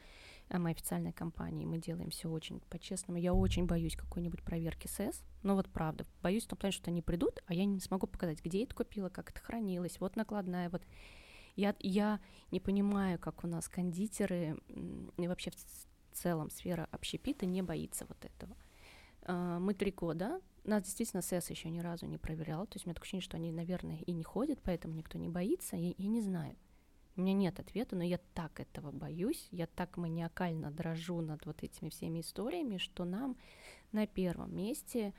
[0.49, 3.19] А мы официальной компании, мы делаем все очень по-честному.
[3.19, 7.01] Я очень боюсь какой-нибудь проверки СЭС, но вот правда, боюсь в том плане, что они
[7.01, 10.83] придут, а я не смогу показать, где это купила, как это хранилось, вот накладная, вот
[11.57, 12.19] я, я
[12.51, 14.57] не понимаю, как у нас кондитеры
[15.17, 18.55] и вообще в целом сфера общепита не боится вот этого.
[19.23, 22.89] А, мы три года, нас действительно СЭС еще ни разу не проверял, то есть у
[22.89, 26.07] меня такое ощущение, что они, наверное, и не ходят, поэтому никто не боится, я, я
[26.07, 26.55] не знаю.
[27.15, 31.63] У меня нет ответа, но я так этого боюсь, я так маниакально дрожу над вот
[31.63, 33.35] этими всеми историями, что нам
[33.91, 35.13] на первом месте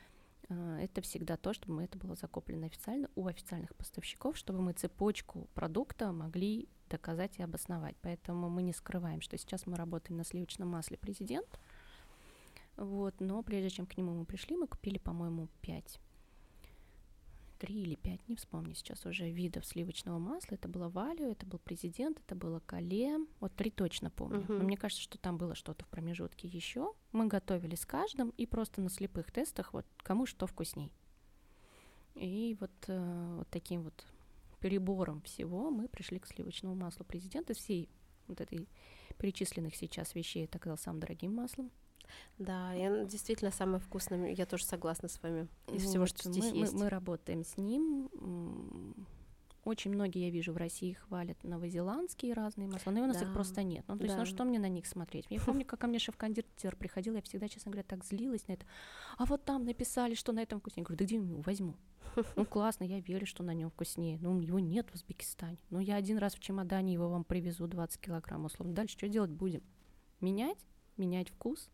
[0.49, 6.13] это всегда то, чтобы это было закуплено официально у официальных поставщиков, чтобы мы цепочку продукта
[6.13, 7.97] могли доказать и обосновать.
[8.01, 11.59] Поэтому мы не скрываем, что сейчас мы работаем на сливочном масле президент.
[12.77, 16.01] Вот, но прежде чем к нему мы пришли, мы купили, по-моему, 5
[17.59, 20.55] три или пять, не вспомню сейчас уже, видов сливочного масла.
[20.55, 23.19] Это было Валю, это был Президент, это было Кале.
[23.41, 24.41] Вот три точно помню.
[24.41, 24.59] Uh-huh.
[24.59, 26.95] Но мне кажется, что там было что-то в промежутке еще.
[27.13, 30.93] Мы готовили с каждым и просто на слепых тестах вот кому что вкусней.
[32.15, 34.07] И вот, э, вот таким вот
[34.61, 37.55] перебором всего мы пришли к сливочному маслу Президента.
[37.55, 37.89] Всей
[38.27, 38.69] вот этой
[39.19, 41.71] перечисленных сейчас вещей это оказалось самым дорогим маслом.
[42.39, 46.51] Да, я действительно самое вкусное, я тоже согласна с вами из вот, всего, что здесь
[46.53, 46.73] мы, есть.
[46.73, 48.09] Мы, мы работаем с ним.
[49.65, 53.27] Очень многие, я вижу, в России хвалят новозеландские разные масла, но у нас да.
[53.27, 53.85] их просто нет.
[53.87, 54.21] Ну, то есть, да.
[54.21, 55.27] ну что мне на них смотреть?
[55.29, 58.65] Я помню, как ко мне шеф-кондитер приходил, я всегда, честно говоря, так злилась на это.
[59.19, 60.83] А вот там написали, что на этом вкуснее.
[60.83, 61.75] Я говорю, да где я возьму?
[62.37, 64.19] Ну, классно, я верю, что на нем вкуснее.
[64.23, 65.59] Но его нет в Узбекистане.
[65.71, 68.75] Ну, я один раз в чемодане его вам привезу 20 килограмм, условно.
[68.75, 69.63] Дальше что делать будем?
[70.21, 70.59] Менять?
[70.97, 71.69] Менять вкус?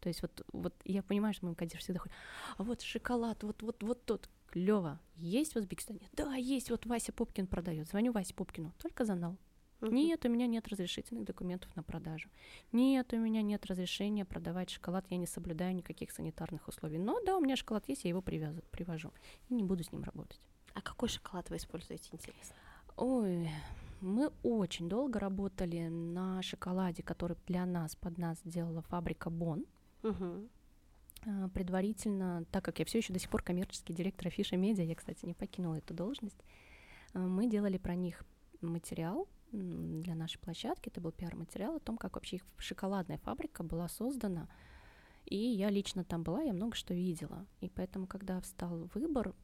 [0.00, 2.16] То есть вот, вот я понимаю, что мой кондитер всегда ходит,
[2.56, 4.98] а вот шоколад, вот, вот, вот тот, клево.
[5.16, 6.08] Есть в Узбекистане?
[6.12, 7.88] Да, есть, вот Вася Пупкин продает.
[7.88, 9.36] Звоню Васе Пупкину, только за нал.
[9.80, 9.92] Uh-huh.
[9.92, 12.28] Нет, у меня нет разрешительных документов на продажу.
[12.70, 16.98] Нет, у меня нет разрешения продавать шоколад, я не соблюдаю никаких санитарных условий.
[16.98, 19.10] Но да, у меня шоколад есть, я его привязу, привожу.
[19.48, 20.40] И не буду с ним работать.
[20.74, 22.54] А какой шоколад вы используете, интересно?
[22.96, 23.48] Ой,
[24.02, 29.64] мы очень долго работали на шоколаде, который для нас, под нас делала фабрика Бон.
[30.02, 30.48] Угу.
[31.52, 35.26] Предварительно, так как я все еще до сих пор коммерческий директор Афиша Медиа, я, кстати,
[35.26, 36.38] не покинула эту должность,
[37.12, 38.24] а, мы делали про них
[38.62, 40.88] материал для нашей площадки.
[40.88, 44.48] Это был пиар-материал о том, как вообще их шоколадная фабрика была создана.
[45.26, 47.46] И я лично там была, я много что видела.
[47.60, 49.34] И поэтому, когда встал выбор,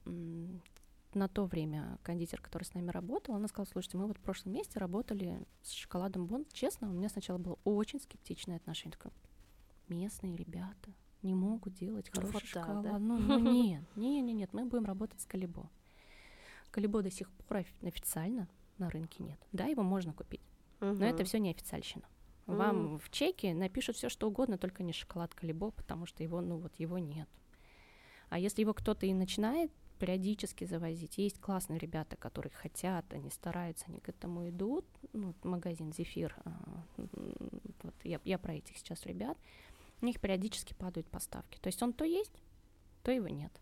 [1.14, 4.52] на то время кондитер, который с нами работал, она сказала, слушайте, мы вот в прошлом
[4.52, 6.52] месяце работали с шоколадом Бонд.
[6.52, 8.96] Честно, у меня сначала было очень скептичное отношение.
[8.96, 9.12] Такое,
[9.88, 12.83] местные ребята не могут делать хороший вот шоколад.
[12.83, 12.99] Да, да?
[12.99, 15.70] Ну, ну нет, нет, нет, нет, мы будем работать с Калибо.
[16.70, 19.38] Калибо до сих пор официально на рынке нет.
[19.53, 20.42] Да, его можно купить,
[20.81, 20.92] угу.
[20.92, 22.05] но это все не официальщина.
[22.46, 22.99] Вам mm.
[23.01, 26.77] в чеке напишут все, что угодно, только не шоколад Калибо, потому что его, ну вот
[26.77, 27.29] его нет.
[28.29, 33.87] А если его кто-то и начинает периодически завозить, есть классные ребята, которые хотят, они стараются,
[33.88, 34.85] они к этому идут.
[35.12, 36.85] Ну, магазин Зефир, а,
[37.83, 39.38] вот я, я про этих сейчас ребят,
[40.00, 41.59] у них периодически падают поставки.
[41.59, 42.42] То есть он то есть,
[43.02, 43.52] то его нет.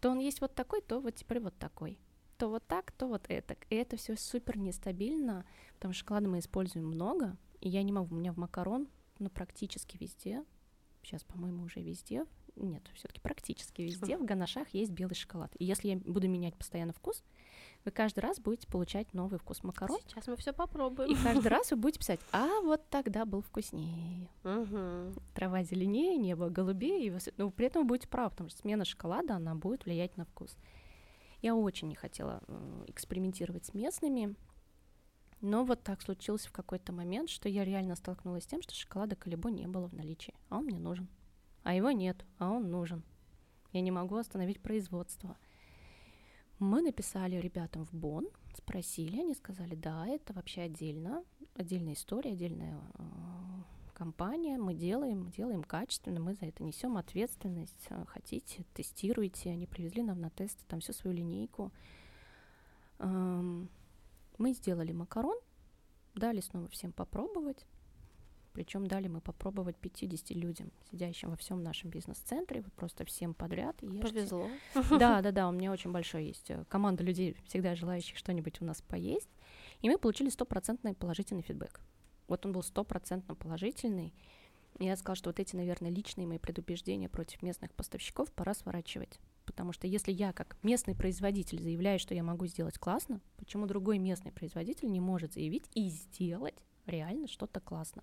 [0.00, 1.98] То он есть вот такой, то вот теперь вот такой
[2.40, 3.54] то вот так, то вот это.
[3.68, 8.14] И это все супер нестабильно, потому что шоколада мы используем много, и я не могу,
[8.14, 10.42] у меня в макарон, ну, практически везде,
[11.02, 12.24] сейчас, по-моему, уже везде,
[12.56, 15.54] нет, все-таки практически везде в ганашах есть белый шоколад.
[15.58, 17.22] И если я буду менять постоянно вкус,
[17.84, 19.98] вы каждый раз будете получать новый вкус макарон.
[20.06, 21.10] Сейчас мы все попробуем.
[21.10, 24.28] И каждый раз вы будете писать, а вот тогда был вкуснее.
[24.44, 25.14] Угу.
[25.34, 27.06] Трава зеленее, небо голубее.
[27.06, 27.18] И вы...
[27.36, 30.24] Но ну, при этом вы будете правы, потому что смена шоколада, она будет влиять на
[30.24, 30.56] вкус.
[31.40, 32.42] Я очень не хотела
[32.86, 34.36] экспериментировать с местными,
[35.40, 39.16] но вот так случилось в какой-то момент, что я реально столкнулась с тем, что шоколада
[39.16, 41.08] Калибо не было в наличии, а он мне нужен.
[41.62, 43.02] А его нет, а он нужен.
[43.72, 45.36] Я не могу остановить производство.
[46.60, 52.78] Мы написали ребятам в Бон, спросили, они сказали, да, это вообще отдельно, отдельная история, отдельная
[52.98, 53.02] э,
[53.94, 57.86] компания, мы делаем, делаем качественно, мы за это несем ответственность.
[57.88, 59.48] Э, хотите, тестируйте.
[59.48, 61.72] Они привезли нам на тесты там всю свою линейку.
[62.98, 63.70] Эм,
[64.36, 65.38] мы сделали макарон,
[66.14, 67.64] дали снова всем попробовать.
[68.52, 73.76] Причем дали мы попробовать 50 людям, сидящим во всем нашем бизнес-центре, вот просто всем подряд.
[73.82, 74.08] Ешьте.
[74.08, 74.48] Повезло.
[74.90, 78.64] Да, да, да, у меня очень большой есть э, команда людей, всегда желающих что-нибудь у
[78.64, 79.30] нас поесть.
[79.82, 81.80] И мы получили стопроцентный положительный фидбэк.
[82.26, 84.12] Вот он был стопроцентно положительный.
[84.78, 89.20] И я сказала, что вот эти, наверное, личные мои предубеждения против местных поставщиков пора сворачивать.
[89.44, 93.98] Потому что если я, как местный производитель, заявляю, что я могу сделать классно, почему другой
[93.98, 96.54] местный производитель не может заявить и сделать
[96.86, 98.02] реально что-то классно?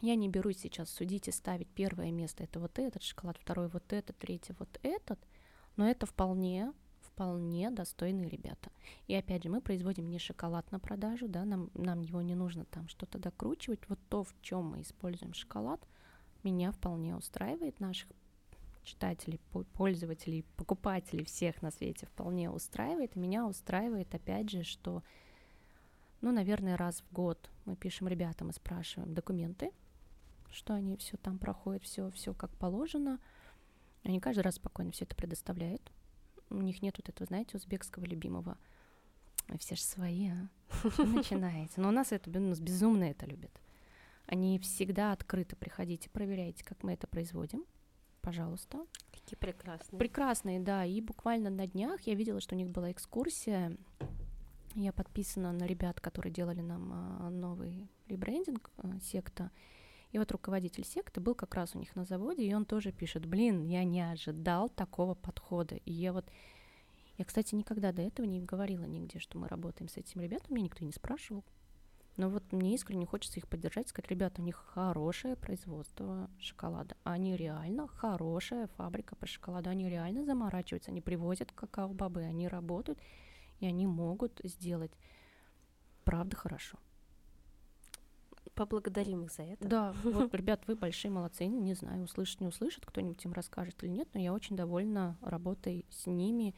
[0.00, 3.92] Я не берусь сейчас судить и ставить первое место это вот этот шоколад, второй вот
[3.92, 5.18] этот, третий вот этот,
[5.76, 6.72] но это вполне
[7.20, 8.70] вполне достойные ребята.
[9.06, 12.64] И опять же, мы производим не шоколад на продажу, да, нам, нам его не нужно
[12.64, 13.86] там что-то докручивать.
[13.88, 15.86] Вот то, в чем мы используем шоколад,
[16.42, 18.08] меня вполне устраивает, наших
[18.84, 19.38] читателей,
[19.74, 23.16] пользователей, покупателей всех на свете вполне устраивает.
[23.16, 25.02] Меня устраивает, опять же, что,
[26.22, 29.70] ну, наверное, раз в год мы пишем ребятам и спрашиваем документы,
[30.50, 33.18] что они все там проходят, все, все как положено.
[34.02, 35.90] Они каждый раз спокойно все это предоставляют
[36.50, 38.58] у них нет вот этого, знаете, узбекского любимого.
[39.58, 40.48] Все же свои, а?
[40.90, 41.80] Что начинаете?
[41.80, 43.50] Но у нас это, у нас безумно это любят.
[44.26, 47.64] Они всегда открыто приходите, проверяйте, как мы это производим.
[48.20, 48.86] Пожалуйста.
[49.10, 49.98] Какие прекрасные.
[49.98, 50.84] Прекрасные, да.
[50.84, 53.76] И буквально на днях я видела, что у них была экскурсия.
[54.74, 59.50] Я подписана на ребят, которые делали нам а, новый ребрендинг а, секта.
[60.12, 63.26] И вот руководитель секты был как раз у них на заводе, и он тоже пишет,
[63.26, 65.76] блин, я не ожидал такого подхода.
[65.76, 66.26] И я вот,
[67.18, 70.64] я, кстати, никогда до этого не говорила нигде, что мы работаем с этими ребятами, меня
[70.64, 71.44] никто не спрашивал.
[72.16, 76.96] Но вот мне искренне хочется их поддержать, сказать, ребята, у них хорошее производство шоколада.
[77.04, 79.70] Они реально хорошая фабрика по шоколаду.
[79.70, 82.98] Они реально заморачиваются, они привозят какао-бобы, они работают,
[83.60, 84.92] и они могут сделать
[86.04, 86.78] правда хорошо
[88.60, 89.66] поблагодарим их за это.
[89.66, 91.46] Да, вот, ребят, вы большие молодцы.
[91.46, 95.86] Не знаю, услышит, не услышит, кто-нибудь им расскажет или нет, но я очень довольна работой
[95.88, 96.54] с ними.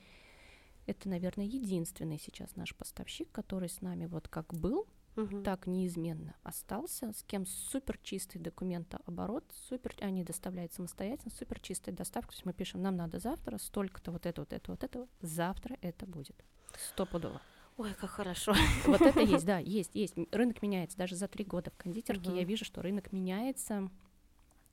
[0.86, 5.42] Это, наверное, единственный сейчас наш поставщик, который с нами вот как был, угу.
[5.42, 12.30] так неизменно остался, с кем супер чистый документооборот, супер, они доставляют самостоятельно, супер чистая доставка.
[12.32, 15.78] То есть мы пишем, нам надо завтра столько-то, вот это, вот это, вот это, завтра
[15.82, 16.44] это будет.
[16.78, 17.40] Стопудово.
[17.76, 18.54] Ой, как хорошо.
[18.86, 20.14] Вот это есть, да, есть, есть.
[20.30, 20.98] Рынок меняется.
[20.98, 22.38] Даже за три года в кондитерке угу.
[22.38, 23.88] я вижу, что рынок меняется.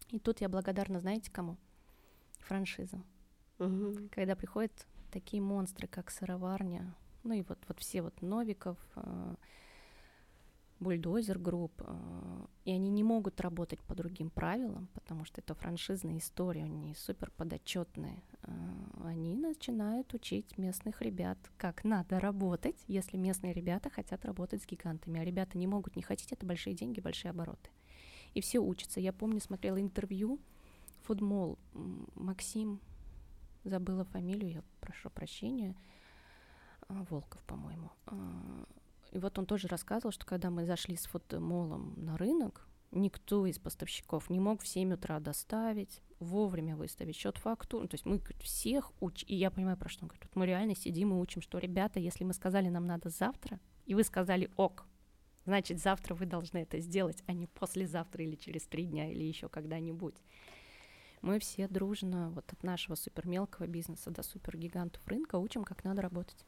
[0.09, 1.57] И тут я благодарна, знаете, кому?
[2.39, 3.05] Франшизам.
[3.59, 4.09] Угу.
[4.11, 4.71] Когда приходят
[5.11, 9.35] такие монстры, как сыроварня, ну и вот, вот все вот Новиков, э,
[10.79, 16.17] бульдозер групп, э, и они не могут работать по другим правилам, потому что это франшизная
[16.17, 18.23] история, они супер подотчетные.
[18.43, 18.51] Э,
[19.03, 25.19] они начинают учить местных ребят, как надо работать, если местные ребята хотят работать с гигантами,
[25.19, 27.69] а ребята не могут, не хотеть, это большие деньги, большие обороты.
[28.33, 28.99] И все учатся.
[28.99, 30.39] Я помню, смотрела интервью,
[31.03, 31.57] фудмол,
[32.15, 32.79] Максим,
[33.63, 35.75] забыла фамилию, я прошу прощения,
[36.87, 37.91] а, Волков, по-моему.
[39.11, 43.59] И вот он тоже рассказывал, что когда мы зашли с фотомолом на рынок, никто из
[43.59, 47.83] поставщиков не мог в 7 утра доставить, вовремя выставить счет фактуру.
[47.83, 50.35] Ну, то есть мы всех учим, и я понимаю, про что он говорит.
[50.35, 54.03] Мы реально сидим и учим, что, ребята, если мы сказали, нам надо завтра, и вы
[54.03, 54.85] сказали ок,
[55.45, 59.49] значит, завтра вы должны это сделать, а не послезавтра или через три дня или еще
[59.49, 60.15] когда-нибудь.
[61.21, 65.83] Мы все дружно вот от нашего супер мелкого бизнеса до супер гигантов рынка учим, как
[65.83, 66.45] надо работать.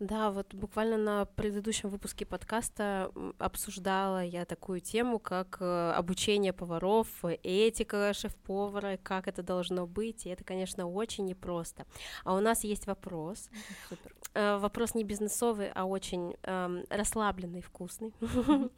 [0.00, 7.06] Да, вот буквально на предыдущем выпуске подкаста обсуждала я такую тему, как э, обучение поваров,
[7.44, 11.86] этика шеф-повара, как это должно быть, и это, конечно, очень непросто.
[12.24, 13.48] А у нас есть вопрос.
[13.88, 14.14] Супер.
[14.34, 18.12] Э, вопрос не бизнесовый, а очень эм, расслабленный, вкусный.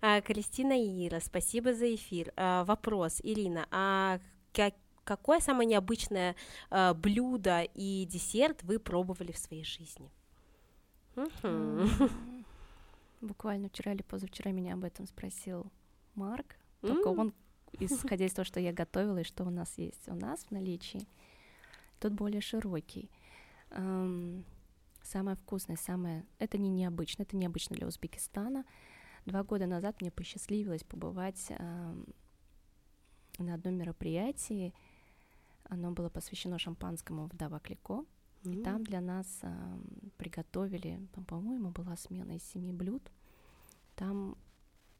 [0.00, 2.32] А, Кристина Ира, спасибо за эфир.
[2.36, 4.20] А, вопрос, Ирина, а
[4.52, 6.34] как какое самое необычное
[6.70, 10.10] э, блюдо и десерт вы пробовали в своей жизни?
[13.20, 15.72] Буквально вчера или позавчера меня об этом спросил
[16.14, 16.56] Марк.
[16.82, 17.32] Только он,
[17.72, 21.08] исходя из того, что я готовила и что у нас есть у нас в наличии,
[21.98, 23.10] тот более широкий.
[23.70, 26.26] Самое вкусное, самое...
[26.38, 28.64] Это не необычно, это необычно для Узбекистана.
[29.24, 31.52] Два года назад мне посчастливилось побывать
[33.38, 34.74] на одном мероприятии.
[35.64, 38.04] Оно было посвящено шампанскому «Вдова Клико».
[38.52, 39.78] И там для нас э,
[40.16, 43.10] приготовили, по-моему, была смена из семи блюд.
[43.94, 44.36] Там,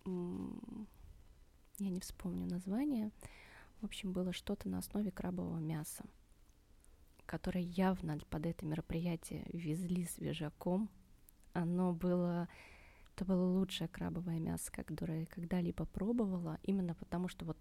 [0.04, 3.10] я не вспомню название,
[3.80, 6.04] в общем, было что-то на основе крабового мяса,
[7.26, 10.88] которое явно под это мероприятие везли свежаком.
[11.52, 12.48] Оно было,
[13.14, 17.58] это было лучшее крабовое мясо, которое я когда-либо пробовала, именно потому что вот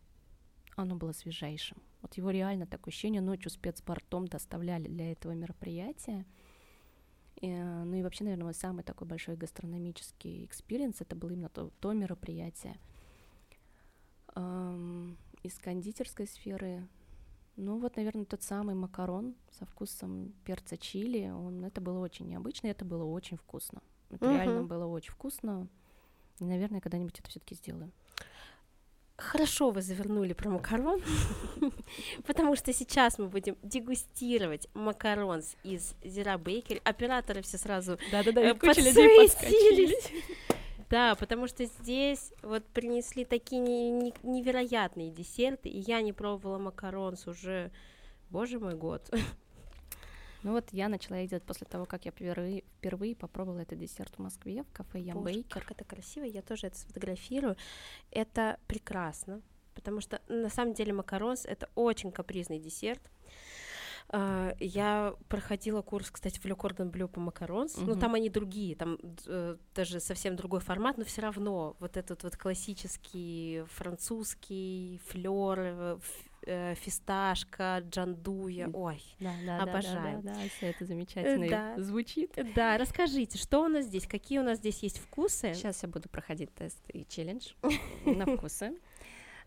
[0.75, 1.77] оно было свежайшим.
[2.01, 6.25] Вот его реально такое ощущение ночью спецбортом доставляли для этого мероприятия.
[7.37, 11.49] И, э, ну и вообще, наверное, мой самый такой большой гастрономический experience это было именно
[11.49, 12.77] то, то мероприятие.
[14.35, 16.87] Эм, из кондитерской сферы,
[17.55, 22.67] ну вот, наверное, тот самый макарон со вкусом перца чили, он, это было очень необычно,
[22.67, 23.81] и это было очень вкусно.
[24.09, 24.33] Это uh-huh.
[24.33, 25.67] реально было очень вкусно.
[26.39, 27.91] И, наверное, когда-нибудь это все-таки сделаю.
[29.17, 31.01] Хорошо вы завернули про макарон,
[32.27, 36.81] потому что сейчас мы будем дегустировать макарон из Зира Бейкери.
[36.83, 39.95] Операторы все сразу Да-да-да, э, куча людей
[40.89, 47.71] Да, потому что здесь вот принесли такие невероятные десерты, и я не пробовала макаронс уже,
[48.29, 49.09] боже мой, год.
[50.45, 54.13] Ну вот я начала их делать после того, как я впервые, впервые попробовала этот десерт
[54.15, 55.63] в Москве в кафе Ямбейкер.
[55.63, 57.57] Как это красиво, я тоже это сфотографирую.
[58.11, 59.41] Это прекрасно,
[59.73, 63.01] потому что на самом деле макаронс— это очень капризный десерт.
[64.09, 67.85] Uh, я проходила курс, кстати, в Le Cordon Bleu по макаронс, uh-huh.
[67.87, 72.21] ну там они другие, там uh, даже совсем другой формат, но все равно вот этот
[72.21, 75.99] вот классический французский флер,
[76.45, 80.21] э, фисташка, джандуя, ой, да, да, обожаю.
[80.21, 81.81] Да, да, да, все это замечательно да.
[81.81, 82.37] звучит.
[82.55, 85.53] Да, расскажите, что у нас здесь, какие у нас здесь есть вкусы?
[85.53, 87.53] Сейчас я буду проходить тест и челлендж
[88.05, 88.73] на вкусы.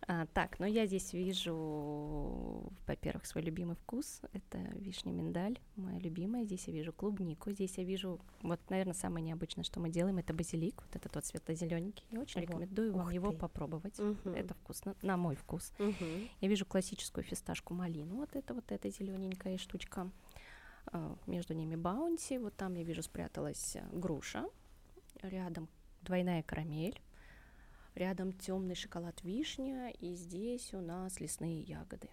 [0.06, 4.22] А, так, ну я здесь вижу, во-первых, свой любимый вкус.
[4.32, 6.44] Это вишня миндаль, моя любимая.
[6.44, 7.50] Здесь я вижу клубнику.
[7.50, 11.26] Здесь я вижу, вот, наверное, самое необычное, что мы делаем, это базилик, вот этот вот
[11.26, 12.06] светло-зелененький.
[12.10, 12.48] Я очень Ого.
[12.48, 13.38] рекомендую вам Ух его ты.
[13.38, 13.98] попробовать.
[13.98, 14.30] Угу.
[14.30, 15.72] Это вкусно, на мой вкус.
[15.78, 16.04] Угу.
[16.40, 18.16] Я вижу классическую фисташку малину.
[18.16, 20.10] Вот это вот эта зелененькая штучка.
[20.86, 22.38] А, между ними баунти.
[22.38, 24.46] Вот там я вижу спряталась груша.
[25.22, 25.68] Рядом
[26.02, 27.00] двойная карамель
[27.98, 32.08] Рядом темный шоколад вишня, и здесь у нас лесные ягоды.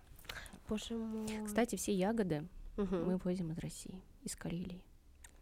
[0.68, 1.46] Боже мой.
[1.46, 2.96] Кстати, все ягоды угу.
[2.96, 4.82] мы возим из России, из Карелии.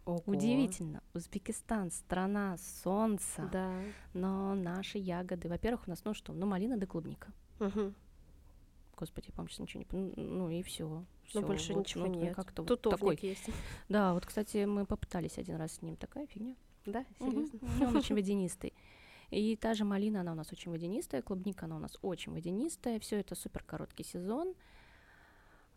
[0.04, 0.22] Ого.
[0.26, 1.02] Удивительно.
[1.14, 3.50] Узбекистан, страна солнца.
[3.54, 3.72] Да.
[4.14, 7.32] Но наши ягоды, во-первых, у нас, ну что, ну малина да клубника.
[7.62, 7.94] Угу.
[8.98, 10.14] Господи, я, по-моему, ничего не...
[10.18, 11.06] Ну и все.
[11.34, 12.36] Ну, больше вот, ничего ну, нет.
[12.36, 13.18] Как-то вот такой.
[13.22, 13.50] есть.
[13.88, 15.96] Да, вот, кстати, мы попытались один раз с ним.
[15.96, 16.58] Такая фигня.
[16.86, 17.60] Да, серьезно?
[17.62, 17.86] Угу.
[17.86, 18.74] Он очень водянистый.
[19.34, 23.00] И та же малина, она у нас очень водянистая, клубника, она у нас очень водянистая.
[23.00, 24.54] Все это супер короткий сезон.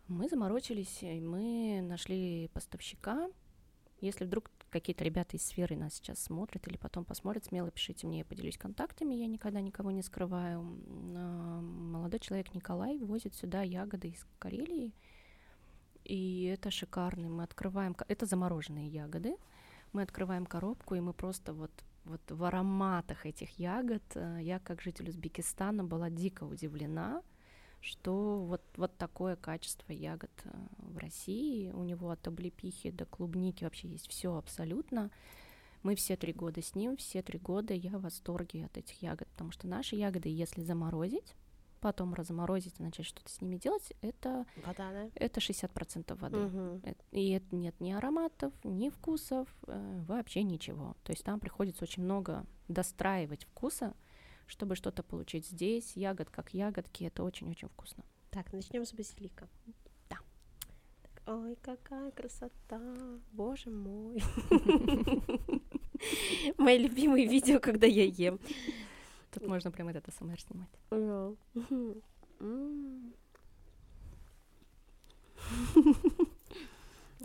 [0.07, 3.27] Мы заморочились, и мы нашли поставщика.
[3.99, 8.19] Если вдруг какие-то ребята из сферы нас сейчас смотрят или потом посмотрят, смело пишите мне,
[8.19, 10.59] я поделюсь контактами, я никогда никого не скрываю.
[11.15, 14.93] А, молодой человек Николай возит сюда ягоды из Карелии,
[16.03, 17.27] и это шикарно.
[17.27, 19.35] Мы открываем, это замороженные ягоды,
[19.93, 21.71] мы открываем коробку, и мы просто вот
[22.07, 27.21] вот в ароматах этих ягод э, я, как житель Узбекистана, была дико удивлена,
[27.81, 31.71] что вот, вот такое качество ягод э, в России.
[31.71, 35.11] У него от облепихи до клубники вообще есть все абсолютно.
[35.83, 39.27] Мы все три года с ним, все три года я в восторге от этих ягод,
[39.29, 41.35] потому что наши ягоды, если заморозить,
[41.79, 45.09] потом разморозить и начать что-то с ними делать, это, Вода, да?
[45.15, 46.81] это 60% воды.
[46.83, 50.95] Э, И это нет ни ароматов, ни вкусов, э, вообще ничего.
[51.03, 53.93] То есть там приходится очень много достраивать вкуса,
[54.45, 55.95] чтобы что-то получить здесь.
[55.95, 58.03] Ягод как ягодки, это очень-очень вкусно.
[58.31, 59.47] Так, начнем с базилика.
[60.09, 60.17] Да.
[61.01, 62.81] Так, Ой, какая красота,
[63.31, 64.21] боже мой.
[66.57, 68.39] Мои любимые видео, когда я ем.
[69.39, 70.69] Тут можно прям этот СМР снимать.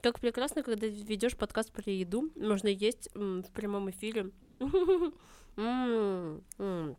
[0.02, 4.30] Как прекрасно, когда ведешь подкаст про еду, можно есть м, в прямом эфире.
[5.56, 6.96] М, м.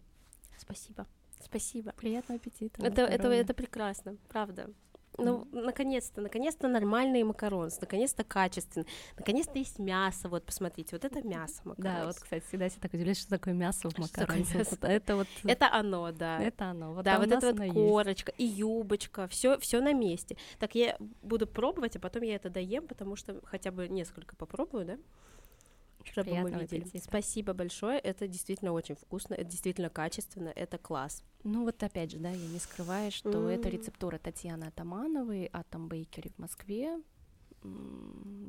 [0.58, 1.08] Спасибо,
[1.40, 1.92] спасибо.
[1.94, 2.82] Приятного аппетита.
[2.86, 4.70] Это, это, это прекрасно, правда.
[5.18, 8.88] Ну, наконец-то, наконец-то нормальные макаронс, наконец-то качественные,
[9.18, 12.16] наконец-то есть мясо, вот, посмотрите, вот это мясо Да, макаронс.
[12.16, 14.12] вот, кстати, всегда все так удивляюсь, что такое мясо в мясо?
[14.72, 15.28] Вот Это вот...
[15.44, 16.40] Это оно, да.
[16.42, 16.94] Это оно.
[16.94, 17.76] Вот да, вот это вот оно есть.
[17.76, 20.38] корочка и юбочка, все, все на месте.
[20.60, 24.86] Так я буду пробовать, а потом я это доем, потому что хотя бы несколько попробую,
[24.86, 24.98] да?
[26.04, 26.82] Чтобы мы Приятного видели.
[26.82, 27.04] аппетита.
[27.06, 31.24] Спасибо большое, это действительно очень вкусно, это действительно качественно, это класс.
[31.44, 33.74] Ну вот опять же, да, я не скрываю, что это М.
[33.76, 37.02] рецептура Татьяны Атамановой, Атом Бейкери в Москве.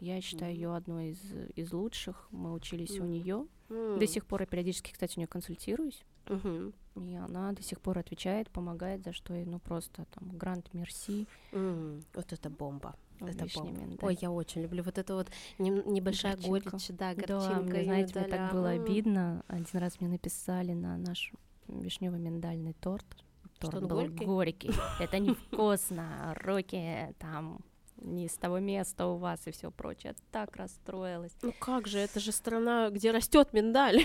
[0.00, 0.60] Я считаю Мгм.
[0.60, 1.20] ее одной из,
[1.54, 2.26] из лучших.
[2.32, 3.10] Мы учились у М.
[3.12, 3.46] нее.
[3.70, 3.98] М.
[3.98, 6.02] До сих пор я периодически, кстати, у нее консультируюсь.
[6.26, 6.72] Мгм.
[6.96, 11.26] И она до сих пор отвечает, помогает, за что ей, ну, просто там грант мерси.
[11.52, 12.02] М.
[12.14, 12.96] Вот это бомба.
[13.20, 13.70] Это бомба.
[13.80, 13.98] миндаль.
[14.02, 17.62] Ой, я очень люблю вот это вот нем- небольшая горечь, да, Да, горчинка.
[17.62, 19.44] мне, и знаете, мне так было обидно.
[19.48, 21.32] Один раз мне написали на наш
[21.68, 23.06] вишнево-миндальный торт.
[23.58, 24.24] Торт он был горький?
[24.24, 24.70] горький.
[25.00, 26.34] Это невкусно.
[26.40, 27.60] Руки там
[27.96, 30.14] не с того места у вас и все прочее.
[30.16, 31.32] Я так расстроилась.
[31.42, 34.04] Ну как же, это же страна, где растет миндаль.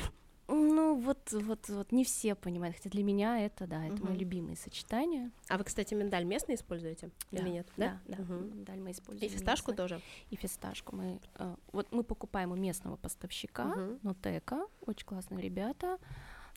[0.52, 2.76] Ну, вот, вот, вот не все понимают.
[2.76, 4.20] Хотя для меня это, да, это мои Мгм.
[4.20, 5.32] любимые сочетания.
[5.47, 7.68] А вы, кстати, миндаль местный используете или Да, нет?
[7.78, 8.18] Да, да.
[8.18, 8.50] Мгм.
[8.58, 9.32] Миндаль мы И используем.
[9.32, 9.76] фисташку местный.
[9.88, 10.02] тоже?
[10.32, 10.95] И фисташку.
[10.95, 14.00] Мы, э, вот мы покупаем у местного поставщика, Мгм.
[14.02, 16.00] Нотека, очень классные ребята.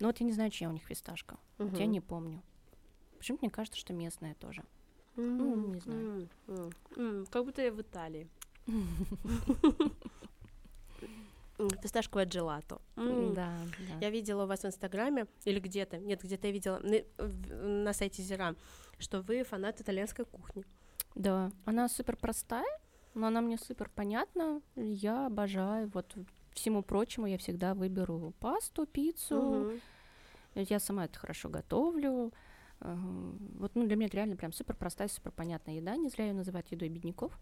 [0.01, 1.36] Но вот я не знаю, чья у них фисташка.
[1.59, 2.43] Вот я не помню.
[3.18, 4.64] Почему-то мне кажется, что местная тоже.
[5.16, 6.28] М, ну, не знаю.
[6.49, 8.26] м, м, Как будто я в Италии.
[11.68, 12.80] Фисташковое джелато.
[12.96, 13.56] М, Да,
[13.88, 13.98] да.
[14.00, 18.22] Я видела у вас в Инстаграме или где-то, нет, где-то я видела на, на сайте
[18.22, 18.54] Зира,
[18.98, 20.64] что вы фанат итальянской кухни.
[21.14, 22.66] Да, она супер простая,
[23.14, 24.60] но она мне супер понятна.
[24.76, 25.90] Я обожаю.
[25.92, 26.14] Вот
[26.52, 29.40] всему прочему я всегда выберу пасту, пиццу.
[29.40, 29.80] Мгм.
[30.54, 32.32] Я сама это хорошо готовлю.
[32.80, 32.94] Э,
[33.58, 35.96] Вот ну, для меня это реально прям супер простая, супер понятная еда.
[35.96, 37.38] Не зря ее называют едой бедняков.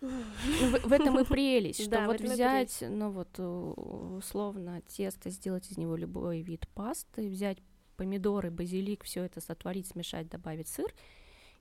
[0.00, 5.70] В, в этом и прелесть, что Да, вот взять, ну вот у- условно тесто, сделать
[5.70, 7.58] из него любой вид пасты, взять
[7.96, 10.92] помидоры, базилик, все это сотворить, смешать, добавить сыр,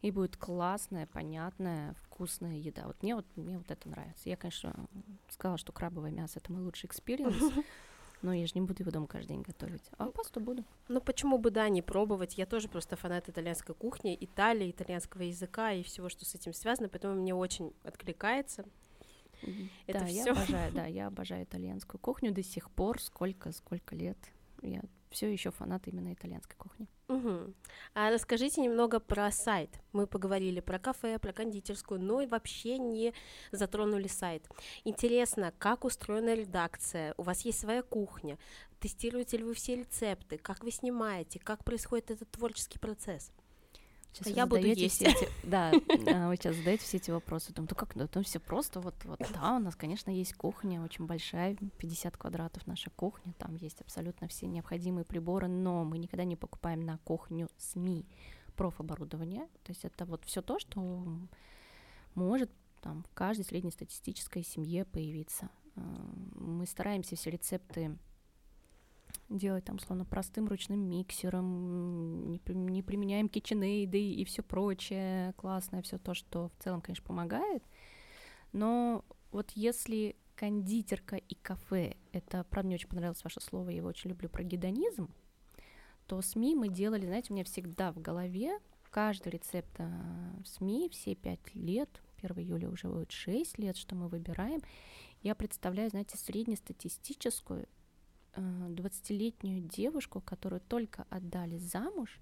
[0.04, 2.84] и будет классная, понятная, вкусная еда.
[2.86, 4.30] Вот мне вот мне вот это нравится.
[4.30, 4.88] Я, конечно,
[5.30, 7.36] сказала, что крабовое мясо это мой лучший experience,
[8.22, 9.84] но я же не буду его дома каждый день готовить.
[9.98, 10.64] А пасту буду.
[10.88, 12.38] Ну почему бы, да, не пробовать?
[12.38, 16.90] Я тоже просто фанат итальянской кухни, Италии, итальянского языка и всего, что с этим связано,
[16.90, 18.66] поэтому мне очень откликается.
[19.86, 20.32] Это да, я всё.
[20.32, 24.18] обожаю, да, я обожаю итальянскую кухню до сих пор, сколько, сколько лет.
[24.62, 26.88] Я все еще фанат именно итальянской кухни.
[27.08, 27.56] Мгм.
[27.94, 29.70] А расскажите немного про сайт.
[29.94, 33.14] Мы поговорили про кафе, про кондитерскую, но и вообще не
[33.52, 34.48] затронули сайт.
[34.84, 37.14] Интересно, как устроена редакция?
[37.18, 38.38] У вас есть своя кухня?
[38.80, 40.38] Тестируете ли вы все рецепты?
[40.38, 41.40] Как вы снимаете?
[41.40, 43.32] Как происходит этот творческий процесс?
[44.14, 44.96] Сейчас А я буду есть.
[44.96, 47.54] все эти- Да, а, вы сейчас задаете все эти вопросы.
[47.54, 50.82] Думаю, ну как, ну там все просто, вот, вот, да, у нас, конечно, есть кухня
[50.82, 56.24] очень большая, 50 квадратов наша кухня, там есть абсолютно все необходимые приборы, но мы никогда
[56.24, 58.06] не покупаем на кухню СМИ
[58.56, 61.06] профоборудование, то есть это вот все то, что
[62.16, 62.50] может
[62.82, 65.50] там в каждой среднестатистической семье появиться.
[65.76, 67.96] Мы стараемся все рецепты
[69.30, 75.98] делать там, словно простым ручным миксером, не, не применяем KitchenAid и все прочее, классное, все
[75.98, 77.64] то, что в целом, конечно, помогает.
[78.54, 83.90] Но вот если кондитерка и кафе, это, правда, мне очень понравилось ваше слово, я его
[83.90, 85.10] очень люблю, про гедонизм,
[86.06, 89.88] то СМИ мы делали, знаете, у меня всегда в голове каждый рецепт э,
[90.46, 94.62] СМИ все пять лет, 1 июля уже будет 6 лет, что мы выбираем,
[95.22, 97.68] я представляю, знаете, среднестатистическую
[98.40, 102.20] 20-летнюю девушку, которую только отдали замуж,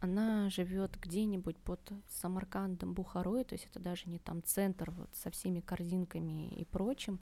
[0.00, 5.30] Она живет где-нибудь под Самаркандом, Бухарой, то есть это даже не там центр вот со
[5.30, 7.18] всеми корзинками и прочим.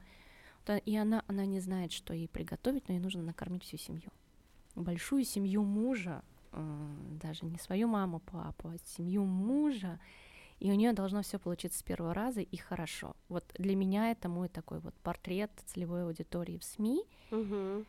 [0.85, 4.11] И она, она не знает, что ей приготовить, но ей нужно накормить всю семью.
[4.75, 6.23] Большую семью мужа,
[6.53, 9.99] э, даже не свою маму, папу, а семью мужа,
[10.59, 13.15] и у нее должно все получиться с первого раза и хорошо.
[13.29, 17.05] Вот для меня это мой такой вот портрет целевой аудитории в СМИ.
[17.31, 17.85] Угу.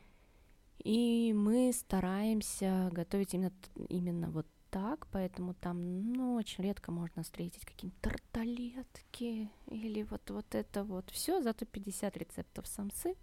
[0.87, 3.51] И мы стараемся готовить именно,
[3.89, 10.55] именно вот так, поэтому там, ну, очень редко можно встретить какие-нибудь тарталетки или вот, вот
[10.55, 13.15] это вот все, зато 50 рецептов самсы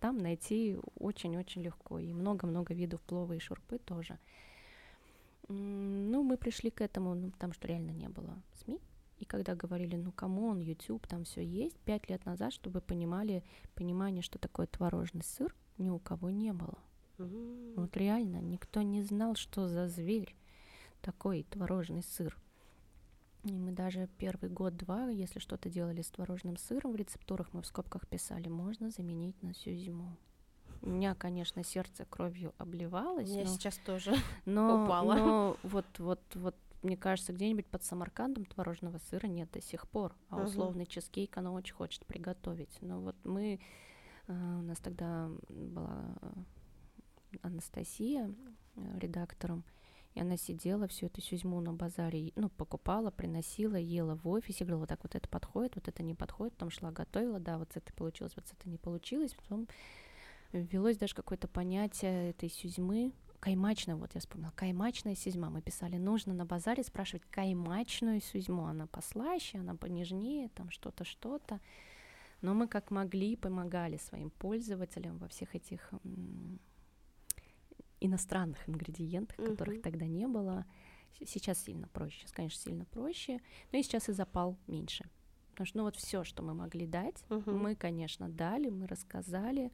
[0.00, 4.18] там найти очень-очень легко, и много-много видов плова и шурпы тоже.
[5.46, 8.80] Ну, мы пришли к этому, ну, потому что реально не было СМИ,
[9.18, 13.44] и когда говорили, ну, кому он, YouTube, там все есть, пять лет назад, чтобы понимали,
[13.76, 16.78] понимание, что такое творожный сыр, ни у кого не было.
[17.18, 20.34] Вот реально, никто не знал, что за зверь
[21.00, 22.36] такой творожный сыр.
[23.44, 27.66] И мы даже первый год-два, если что-то делали с творожным сыром, в рецептурах мы в
[27.66, 30.16] скобках писали, можно заменить на всю зиму.
[30.80, 33.30] У меня, конечно, сердце кровью обливалось.
[33.30, 34.14] Меня но, сейчас тоже
[34.44, 35.14] но, упало.
[35.14, 40.14] Но вот, вот, вот, мне кажется, где-нибудь под Самаркандом творожного сыра нет до сих пор.
[40.28, 42.76] А условный чизкейк она очень хочет приготовить.
[42.80, 43.60] Но вот мы,
[44.32, 48.32] у нас тогда была э, Анастасия
[48.76, 49.64] э, редактором,
[50.14, 54.80] и она сидела всю эту сюзьму на базаре, ну, покупала, приносила, ела в офисе, говорила,
[54.80, 57.92] вот так вот это подходит, вот это не подходит, потом шла, готовила, да, вот это
[57.92, 59.68] получилось, вот это не получилось, потом
[60.52, 63.12] ввелось даже какое-то понятие этой сюзьмы,
[63.44, 65.50] каймачная, вот я вспомнила, каймачная сюзьма.
[65.50, 68.64] Мы писали, нужно на базаре спрашивать каймачную сюзьму.
[68.64, 71.60] Она послаще, она понежнее, там что-то, что-то.
[72.44, 75.90] Но мы как могли помогали своим пользователям во всех этих
[78.00, 79.82] иностранных ингредиентах, которых Мгм.
[79.82, 80.66] тогда не было.
[81.24, 83.40] Сейчас сильно проще, сейчас, конечно, сильно проще,
[83.72, 85.08] но и сейчас и запал меньше.
[85.52, 87.56] Потому что, ну, вот все, что мы могли дать, Мгм.
[87.62, 89.72] мы, конечно, дали, мы рассказали.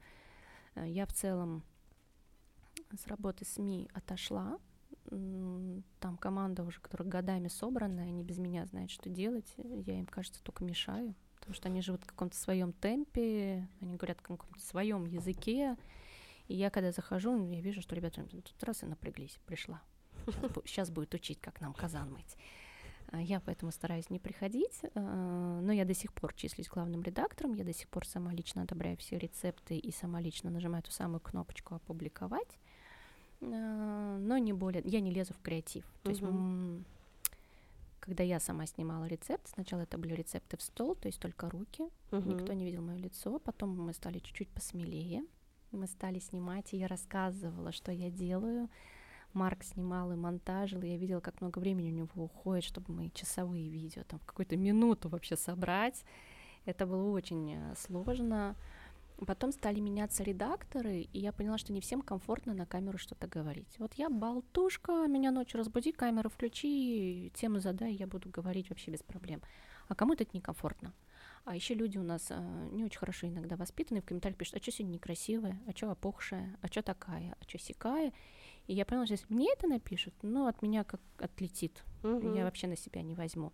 [0.75, 1.63] Э, Я в целом
[2.97, 4.59] с работы СМИ отошла.
[5.09, 9.53] Там команда уже, которая годами собранная, они без меня знают, что делать.
[9.57, 14.19] Я им, кажется, только мешаю, потому что они живут в каком-то своем темпе, они говорят
[14.19, 15.75] в каком-то своем языке.
[16.47, 19.81] И я, когда захожу, ну, я вижу, что ребята тут раз и напряглись, пришла.
[20.65, 22.37] Сейчас будет учить, как нам казан мыть.
[23.11, 27.53] А Я поэтому стараюсь не приходить, а, но я до сих пор числюсь главным редактором,
[27.53, 31.19] я до сих пор сама лично одобряю все рецепты и сама лично нажимаю ту самую
[31.19, 32.59] кнопочку «Опубликовать»,
[33.41, 35.83] А, но не более, я не лезу в креатив.
[36.03, 36.21] То есть,
[38.01, 41.83] когда я сама снимала рецепт, сначала это были рецепты в стол, то есть только руки,
[42.11, 42.29] Мгм.
[42.29, 45.23] никто не видел мое лицо, потом мы стали чуть-чуть посмелее,
[45.71, 48.69] мы стали снимать, и я рассказывала, что я делаю,
[49.33, 53.09] Марк снимал и монтажил, и я видела, как много времени у него уходит, чтобы мои
[53.11, 56.03] часовые видео там в какую-то минуту вообще собрать.
[56.65, 58.55] Это было очень э, сложно.
[59.25, 63.75] Потом стали меняться редакторы, и я поняла, что не всем комфортно на камеру что-то говорить.
[63.77, 69.03] Вот я болтушка, меня ночью разбуди, камеру включи, тему задай, я буду говорить вообще без
[69.03, 69.41] проблем.
[69.87, 70.93] А кому-то это некомфортно.
[71.43, 74.59] А еще люди у нас э, не очень хорошо иногда воспитаны, в комментариях пишут, а
[74.59, 78.13] что сегодня некрасивая, а что опухшая, а что такая, а что сякая.
[78.67, 81.83] И я поняла, что если мне это напишут, ну, от меня как отлетит.
[82.03, 82.35] Мгм.
[82.35, 83.53] Я вообще на себя не возьму.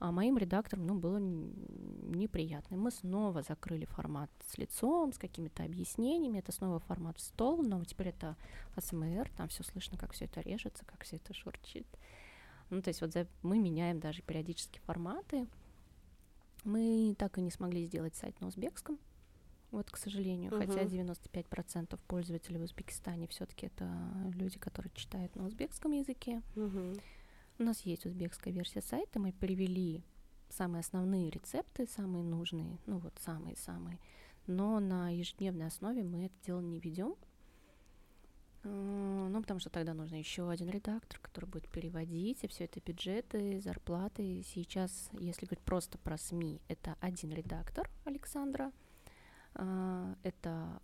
[0.00, 2.76] А моим редакторам, ну, было неприятно.
[2.78, 6.38] Мы снова закрыли формат с лицом, с какими-то объяснениями.
[6.38, 8.34] Это снова формат в стол, но теперь это
[8.76, 11.86] АСМР, там все слышно, как все это режется, как все это шурчит.
[12.70, 15.46] Ну, то есть вот за- мы меняем даже периодически форматы.
[16.64, 18.98] Мы так и не смогли сделать сайт на узбекском,
[19.70, 20.88] вот, к сожалению, хотя Мгм.
[20.88, 23.86] 95% пользователей в Узбекистане все-таки это
[24.34, 26.42] люди, которые читают на узбекском языке.
[26.56, 26.94] Мгм.
[27.60, 30.02] У нас есть узбекская версия сайта, мы перевели
[30.48, 33.98] самые основные рецепты, самые нужные, ну вот самые-самые,
[34.46, 37.16] но на ежедневной основе мы это дело не ведем.
[38.62, 42.80] Э, Ну, потому что тогда нужно еще один редактор, который будет переводить, и все это
[42.80, 44.42] бюджеты, зарплаты.
[44.42, 48.72] Сейчас, если говорить просто про СМИ, это один редактор Александра,
[49.52, 50.80] А, это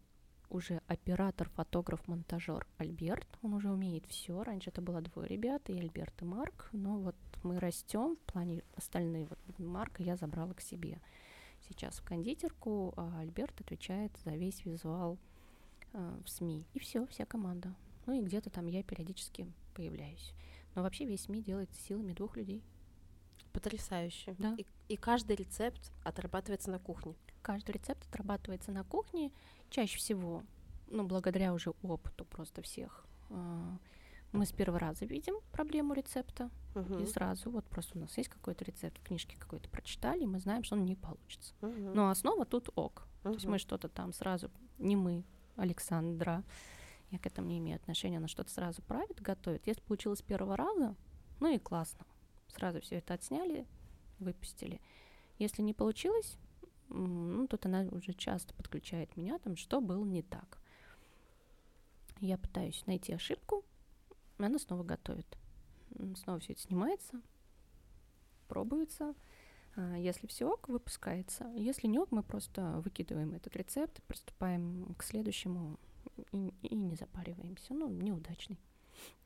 [0.51, 3.27] уже оператор, фотограф, монтажер Альберт.
[3.43, 4.43] Он уже умеет все.
[4.43, 6.69] Раньше это было двое ребят, и Альберт, и Марк.
[6.73, 9.27] Но вот мы растем в плане остальные.
[9.27, 11.01] Вот Марка я забрала к себе
[11.69, 15.19] сейчас в кондитерку, а Альберт отвечает за весь визуал
[15.93, 16.67] э, в СМИ.
[16.75, 17.75] И все, вся команда.
[18.07, 20.33] Ну и где-то там я периодически появляюсь.
[20.75, 22.63] Но вообще весь СМИ делается силами двух людей.
[23.57, 24.35] Потрясающе.
[24.39, 24.55] Да.
[24.59, 27.15] И, и каждый рецепт отрабатывается на кухне.
[27.41, 29.33] Каждый рецепт отрабатывается на кухне.
[29.71, 30.43] Чаще всего,
[30.89, 33.79] ну, благодаря уже опыту просто всех, а,
[34.33, 36.99] Мы с первого раза видим проблему рецепта, Мгм.
[36.99, 40.39] и сразу вот просто у нас есть какой-то рецепт, в книжке какой-то прочитали, и мы
[40.41, 41.55] знаем, что он не получится.
[41.63, 41.95] Мгм.
[41.95, 43.07] Но основа тут ок.
[43.23, 45.25] То есть мы что-то там сразу, не мы,
[45.57, 46.45] Александра,
[47.11, 49.67] я к этому не имею отношения, она что-то сразу правит, готовит.
[49.67, 50.95] Если получилось с первого раза,
[51.41, 52.05] ну и классно.
[52.57, 53.67] Сразу все это отсняли,
[54.19, 54.81] выпустили.
[55.39, 56.39] Если не получилось,
[56.89, 60.59] ну тут она уже часто подключает меня, там, что было не так.
[62.21, 63.63] Я пытаюсь найти ошибку,
[64.39, 65.27] и она снова готовит.
[66.17, 67.21] Снова все это снимается,
[68.49, 69.15] пробуется.
[69.77, 71.45] А, Если все ок, выпускается.
[71.57, 75.79] Если не ок, мы просто выкидываем этот рецепт, приступаем к следующему
[76.33, 77.75] и, и не запариваемся.
[77.75, 78.59] Ну, неудачный.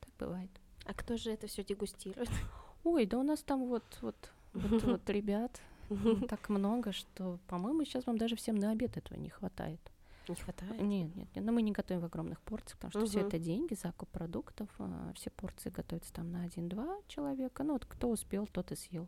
[0.01, 0.51] Так бывает.
[0.85, 2.29] А кто же это все дегустирует?
[2.83, 5.61] Ой, да у нас там вот, вот, вот, вот ребят
[6.29, 9.79] так много, что, по-моему, сейчас вам даже всем на обед этого не хватает.
[10.27, 10.79] Не хватает?
[10.81, 13.27] Нет, нет, нет, но мы не готовим в огромных порциях, потому что все Мгм.
[13.27, 17.63] это деньги, закуп продуктов, а, все порции готовятся там на один-два человека.
[17.63, 19.07] Ну вот кто успел, тот и съел.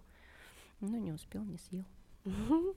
[0.81, 1.85] Ну не успел, не съел.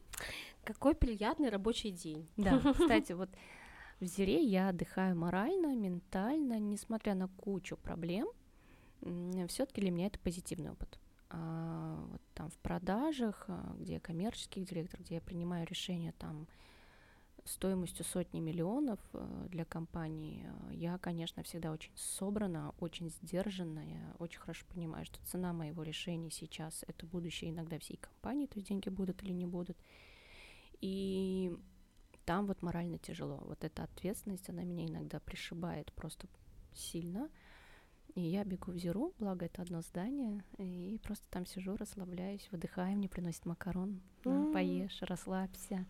[0.64, 2.28] Какой приятный рабочий день.
[2.36, 3.30] Да, кстати, вот
[4.00, 8.28] в Зире я отдыхаю морально, ментально, несмотря на кучу проблем,
[9.48, 10.98] все-таки для меня это позитивный опыт.
[11.30, 16.46] А вот там в продажах, а, где я коммерческий директор, где я принимаю решения там
[17.44, 24.14] стоимостью сотни миллионов э, для компании, э, я, конечно, всегда очень собрана, очень сдержанная, я
[24.18, 28.68] очень хорошо понимаю, что цена моего решения сейчас— это будущее иногда всей компании, то есть
[28.68, 29.76] деньги будут или не будут.
[30.80, 31.56] И
[32.24, 33.38] там вот морально тяжело.
[33.46, 36.26] Вот эта ответственность, она меня иногда пришибает просто
[36.74, 37.30] сильно.
[38.16, 42.96] И я бегу в Зиру, благо это одно здание, и просто там сижу, расслабляюсь, выдыхаю,
[42.96, 44.50] мне приносят макарон, М.
[44.52, 45.84] поешь, расслабься.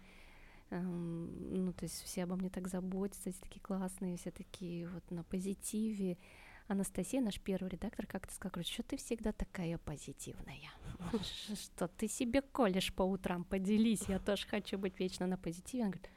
[0.70, 5.08] Эм, ну, то есть все обо мне так заботятся, все такие классные, все такие вот
[5.12, 6.18] на позитиве.
[6.66, 10.58] Анастасия, наш первый редактор, как-то сказала, говорит, что ты всегда такая позитивная,
[11.54, 15.84] что ты себе колешь по утрам, поделись, я тоже хочу быть вечно на позитиве.
[15.84, 16.10] Она говорит,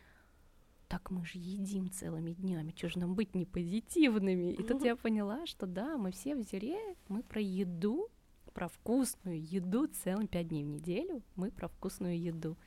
[0.89, 4.53] так мы же едим целыми днями, что же нам быть не позитивными?
[4.53, 8.09] И тут я поняла, что да, мы все в зире, мы про еду,
[8.53, 12.57] про вкусную еду целым пять дней в неделю, мы про вкусную еду.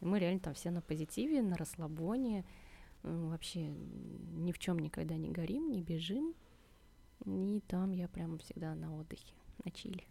[0.00, 2.44] И мы реально там все на позитиве, на расслабоне,
[3.02, 6.34] вообще ни в чем никогда не горим, не бежим.
[7.26, 9.34] И там я прям всегда на отдыхе,
[9.64, 10.04] на чили.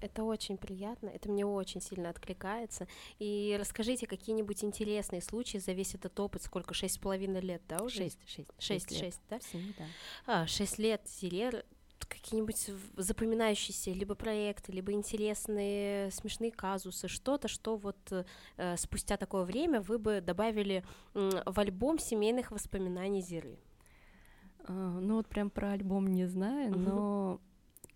[0.00, 2.86] Это очень приятно, это мне очень сильно откликается.
[3.18, 7.82] И расскажите какие-нибудь интересные случаи за весь этот опыт, сколько, шесть с половиной лет, да,
[7.82, 7.96] уже?
[7.96, 8.50] Шесть, шесть.
[8.58, 9.00] Шесть, лет.
[9.00, 9.40] шесть, да?
[9.40, 9.84] Семь, да.
[10.26, 11.64] А, шесть лет Зирер,
[12.08, 17.96] какие-нибудь запоминающиеся либо проекты, либо интересные смешные казусы, что-то, что вот
[18.56, 20.84] э, спустя такое время вы бы добавили
[21.14, 23.58] м, в альбом семейных воспоминаний Зиры.
[24.64, 27.40] А, Ну вот прям про альбом не знаю, но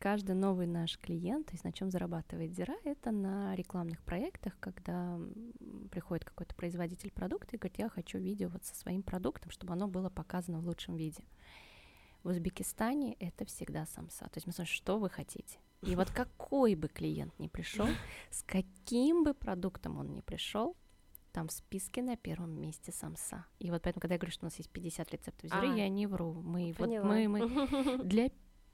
[0.03, 5.16] каждый новый наш клиент, то есть на чем зарабатывает Зира, это на рекламных проектах, когда
[5.92, 9.86] приходит какой-то производитель продукта и говорит, я хочу видео вот со своим продуктом, чтобы оно
[9.86, 11.22] было показано в лучшем виде.
[12.24, 14.24] В Узбекистане это всегда самса.
[14.24, 15.61] То есть мы смотрим, что вы хотите.
[15.82, 17.86] И вот какой бы клиент ни пришел,
[18.30, 20.76] с каким бы продуктом он ни пришел,
[21.30, 23.46] там в списке на первом месте самса.
[23.61, 25.88] И вот поэтому, когда я говорю, что у нас есть 50 рецептов зиры, А, я
[25.88, 26.32] не вру.
[26.32, 27.40] Мы, вот мы, мы
[28.05, 28.30] для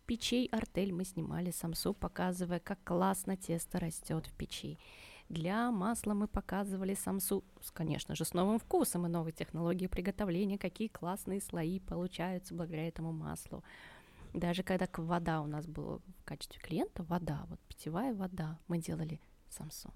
[0.08, 4.78] печей артель мы снимали самсу, показывая, как классно тесто растет в печи.
[5.28, 7.44] Для масла мы показывали самсу,
[7.74, 13.12] конечно же, с новым вкусом и новой технологией приготовления, какие классные слои получаются благодаря этому
[13.12, 13.62] маслу.
[14.32, 19.20] Даже когда вода у нас была в качестве клиента, вода, вот питьевая вода, мы делали
[19.50, 19.92] самсу.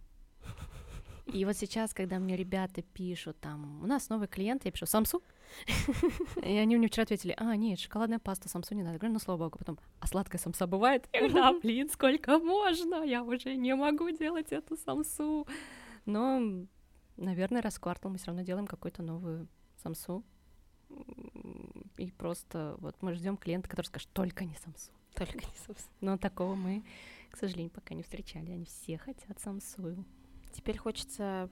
[1.33, 5.23] И вот сейчас, когда мне ребята пишут там, у нас новый клиент, я пишу самсу,
[6.43, 8.95] и они мне вчера ответили, а, нет, шоколадная паста, самсу не надо.
[8.95, 11.09] Я говорю, ну, слава богу, потом, а сладкая самса бывает?
[11.13, 15.47] Я говорю, да, блин, сколько можно, я уже не могу делать эту самсу.
[16.05, 16.67] Но,
[17.17, 19.49] наверное, раз в квартал мы все равно делаем какую-то новую
[19.83, 20.25] самсу.
[21.97, 24.93] И просто вот мы ждем клиента, который скажет, только не самсу.
[25.15, 25.95] Только не собственно.
[26.01, 26.85] Но такого мы,
[27.31, 28.51] к сожалению, пока не встречали.
[28.51, 30.05] Они все хотят самсу.
[30.53, 31.49] Теперь хочется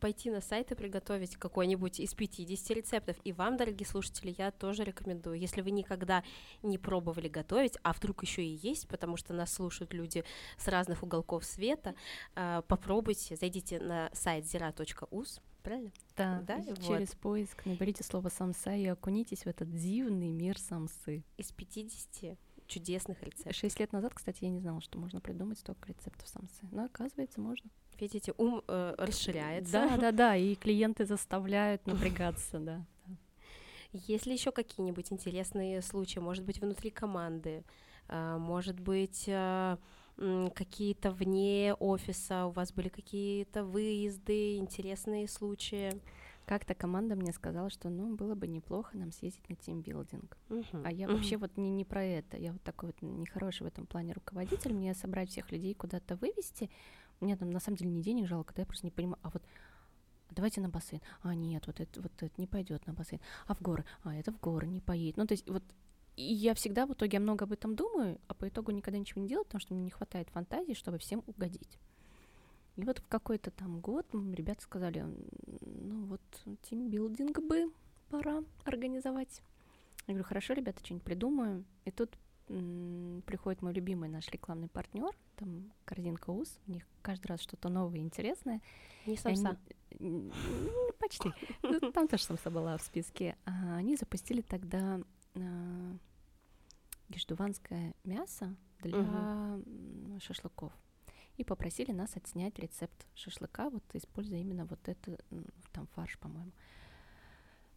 [0.00, 3.16] пойти на сайт и приготовить какой-нибудь из 50 рецептов.
[3.24, 5.38] И вам, дорогие слушатели, я тоже рекомендую.
[5.38, 6.22] Если вы никогда
[6.62, 10.24] не пробовали готовить, а вдруг еще и есть, потому что нас слушают люди
[10.58, 11.94] с разных уголков света,
[12.34, 15.92] а, попробуйте, зайдите на сайт zira.us, правильно?
[16.16, 16.82] Да, Да, и вот.
[16.82, 21.24] через поиск наберите слово самса и окунитесь в этот дивный мир самсы.
[21.36, 22.38] Из 50
[22.72, 23.54] чудесных рецептов.
[23.54, 26.66] Шесть лет назад, кстати, я не знала, что можно придумать столько рецептов самсы.
[26.70, 27.70] Но оказывается, можно.
[28.00, 29.72] Видите, ум э, расширяется.
[29.72, 32.86] Да, да, да, и клиенты заставляют напрягаться, да.
[33.92, 37.62] Есть ли еще какие-нибудь интересные случаи, может быть, внутри команды,
[38.08, 39.78] а, может быть, а,
[40.54, 46.00] какие-то вне офиса, у вас были какие-то выезды, интересные случаи?
[46.46, 50.36] Как-то команда мне сказала, что ну было бы неплохо нам съездить на тимбилдинг.
[50.48, 50.82] Uh-huh.
[50.84, 51.12] А я uh-huh.
[51.14, 52.36] вообще вот не, не про это.
[52.36, 54.72] Я вот такой вот нехороший в этом плане руководитель.
[54.74, 56.70] Мне собрать всех людей куда-то вывести.
[57.20, 59.18] Мне там на самом деле не денег жалко, да я просто не понимаю.
[59.22, 59.42] А вот
[60.30, 61.00] давайте на бассейн.
[61.22, 63.20] А нет, вот это вот это не пойдет на бассейн.
[63.46, 63.84] А в горы?
[64.02, 65.16] А это в горы не поедет.
[65.16, 65.62] Ну то есть вот
[66.16, 69.28] и я всегда в итоге много об этом думаю, а по итогу никогда ничего не
[69.28, 71.78] делаю, потому что мне не хватает фантазии, чтобы всем угодить.
[72.76, 75.04] И вот в какой-то там год ребята сказали,
[75.60, 76.20] ну вот
[76.62, 77.70] тимбилдинг бы
[78.08, 79.42] пора организовать.
[80.06, 81.64] Я говорю, хорошо, ребята, что-нибудь придумаю.
[81.84, 82.16] И тут
[82.48, 87.68] м- приходит мой любимый наш рекламный партнер, там корзинка УС, у них каждый раз что-то
[87.68, 88.60] новое и интересное.
[89.06, 89.58] Не самса.
[90.00, 90.30] Они,
[90.98, 91.30] почти.
[91.62, 93.36] Ну, там тоже самса была в списке.
[93.44, 95.00] А они запустили тогда
[95.34, 95.96] а,
[97.08, 99.60] геждуванское мясо для
[100.20, 100.72] шашлыков
[101.36, 105.18] и попросили нас отснять рецепт шашлыка, вот используя именно вот это,
[105.72, 106.52] там фарш, по-моему.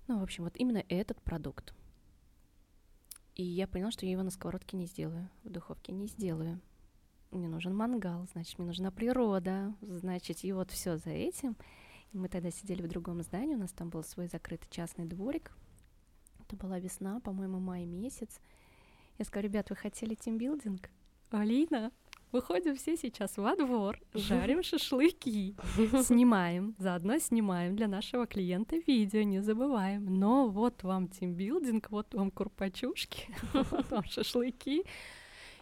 [0.07, 1.73] Ну, в общем, вот именно этот продукт.
[3.35, 6.61] И я поняла, что я его на сковородке не сделаю, в духовке не сделаю.
[7.31, 11.57] Мне нужен мангал, значит, мне нужна природа, значит, и вот все за этим.
[12.13, 15.51] И мы тогда сидели в другом здании, у нас там был свой закрытый частный дворик.
[16.39, 18.39] Это была весна, по-моему, май месяц.
[19.17, 20.89] Я сказала, ребят, вы хотели тимбилдинг?
[21.31, 21.91] Алина,
[22.31, 25.55] Выходим все сейчас во двор, жарим шашлыки,
[26.03, 30.05] снимаем, заодно снимаем для нашего клиента видео, не забываем.
[30.05, 34.83] Но вот вам тимбилдинг, вот вам курпачушки, вот вам шашлыки.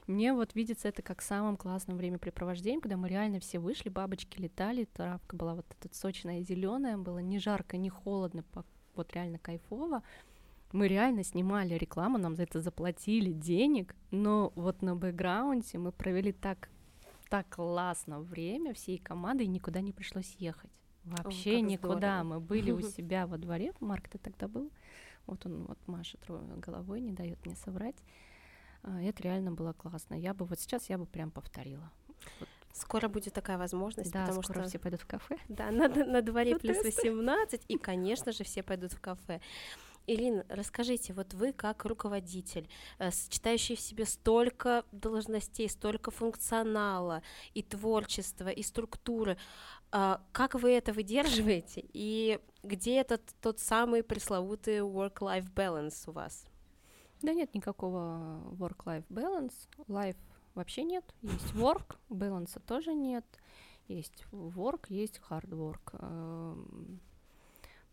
[0.07, 4.85] Мне вот видится это как самым классным времяпрепровождением, когда мы реально все вышли, бабочки летали,
[4.85, 8.43] травка была вот эта сочная зеленая, было не жарко, не холодно,
[8.95, 10.03] вот реально кайфово
[10.73, 16.31] мы реально снимали рекламу, нам за это заплатили денег, но вот на бэкграунде мы провели
[16.31, 16.69] так,
[17.29, 20.71] так классно время всей командой, и никуда не пришлось ехать.
[21.03, 21.95] Вообще О, никуда.
[21.97, 22.23] Здорово.
[22.23, 24.71] Мы были у себя во дворе, Марк, ты тогда был?
[25.27, 26.19] Вот он вот машет
[26.57, 28.03] головой, не дает мне соврать.
[28.81, 30.15] А, это реально было классно.
[30.15, 31.91] Я бы вот сейчас я бы прям повторила.
[32.39, 32.49] Вот.
[32.73, 35.37] Скоро будет такая возможность, да, потому скоро что все пойдут в кафе.
[35.47, 39.39] Да, на, на дворе плюс 18, и, конечно же, все пойдут в кафе.
[40.05, 42.67] Ирина, расскажите, вот вы как руководитель,
[42.99, 47.21] э, сочетающий в себе столько должностей, столько функционала
[47.53, 49.37] и творчества, и структуры,
[49.91, 56.45] э, как вы это выдерживаете, и где этот тот самый пресловутый work-life balance у вас?
[57.21, 59.53] Да нет никакого work-life balance,
[59.87, 60.17] life
[60.53, 63.25] вообще нет, есть work, balance тоже нет,
[63.87, 66.99] есть work, есть hard work.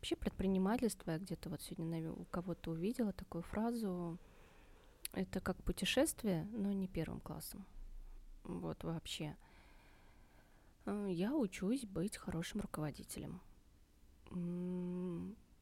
[0.01, 4.18] Вообще предпринимательство, я где-то вот сегодня у кого-то увидела такую фразу,
[5.12, 7.66] это как путешествие, но не первым классом.
[8.44, 9.36] Вот вообще.
[10.86, 13.42] Э, я учусь быть хорошим руководителем.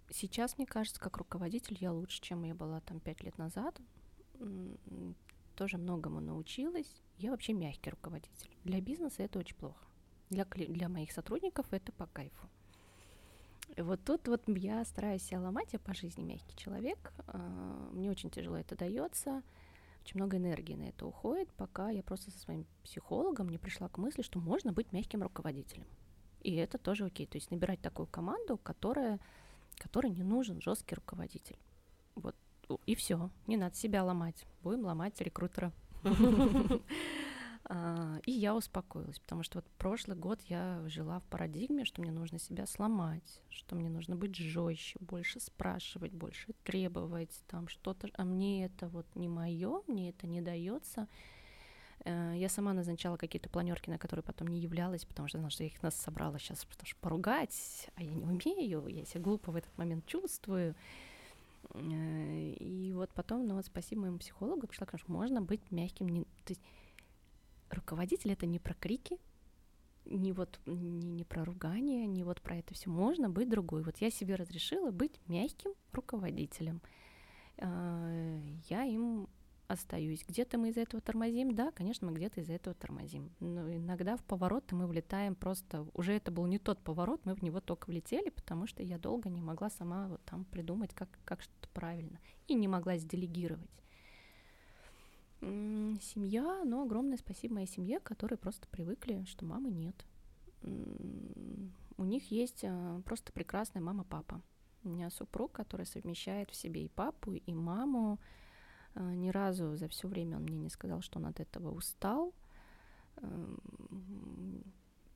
[0.09, 3.81] Сейчас, мне кажется, как руководитель я лучше, чем я была там пять лет назад.
[5.57, 7.03] Тоже многому научилась.
[7.17, 8.57] Я вообще мягкий руководитель.
[8.63, 9.85] Для бизнеса это очень плохо.
[10.31, 12.49] Для, для моих сотрудников это по кайфу.
[13.77, 18.31] Вот тут вот я стараюсь себя ломать, я по жизни мягкий человек, а, мне очень
[18.31, 19.43] тяжело это дается,
[20.03, 23.99] очень много энергии на это уходит, пока я просто со своим психологом не пришла к
[23.99, 25.87] мысли, что можно быть мягким руководителем.
[26.41, 29.21] И это тоже окей, то есть набирать такую команду, которая,
[29.77, 31.59] которой не нужен жесткий руководитель.
[32.15, 32.35] Вот
[32.87, 35.73] и все, не надо себя ломать, будем ломать рекрутера.
[37.71, 42.11] А, и я успокоилась, потому что вот прошлый год я жила в парадигме, что мне
[42.11, 48.25] нужно себя сломать, что мне нужно быть жестче, больше спрашивать, больше требовать, там что-то, а
[48.25, 51.09] мне это вот не мое, мне это не дается.
[52.07, 55.63] Э, я сама назначала какие-то планерки, на которые потом не являлась, потому что знала, что
[55.63, 59.53] я их нас собрала сейчас, потому что поругать, а я не умею, я себя глупо
[59.53, 60.75] в этот момент чувствую.
[61.75, 66.09] Э, и вот потом, ну вот спасибо моему психологу, пришла к тому, можно быть мягким,
[66.09, 66.63] не, то есть
[67.71, 69.19] руководитель это не про крики,
[70.05, 72.91] не вот не, не про ругание, не вот про это все.
[72.91, 73.83] Можно быть другой.
[73.83, 76.81] Вот я себе разрешила быть мягким руководителем.
[77.59, 79.29] А, я им
[79.69, 80.25] остаюсь.
[80.27, 83.31] Где-то мы из-за этого тормозим, да, конечно, мы где-то из-за этого тормозим.
[83.39, 87.43] Но иногда в поворот мы влетаем просто, уже это был не тот поворот, мы в
[87.43, 91.43] него только влетели, потому что я долго не могла сама вот там придумать, как, как
[91.43, 93.71] что-то правильно, и не могла сделегировать.
[95.41, 100.05] Семья, но огромное спасибо моей семье, которые просто привыкли, что мамы нет.
[100.63, 104.41] У них есть а, просто прекрасная мама-папа.
[104.85, 108.19] У меня супруг, который совмещает в себе и папу, и маму.
[108.95, 112.35] А, ни разу за все время он мне не сказал, что он от этого устал.
[113.17, 113.59] Эм,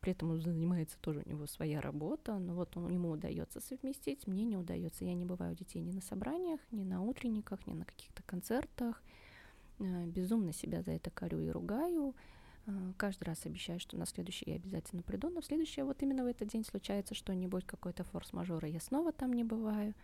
[0.00, 4.26] при этом он занимается тоже у него своя работа, но вот он, ему удается совместить,
[4.26, 5.04] мне не удается.
[5.04, 9.02] Я не бываю у детей ни на собраниях, ни на утренниках, ни на каких-то концертах.
[9.83, 12.14] Э, безумно себя за это корю и ругаю.
[12.66, 16.22] Э, каждый раз обещаю, что на следующий я обязательно приду, но в следующий вот именно
[16.22, 19.95] в этот день случается что-нибудь, какой-то форс-мажор, и я снова там не бываю.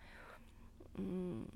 [0.97, 1.47] Ну,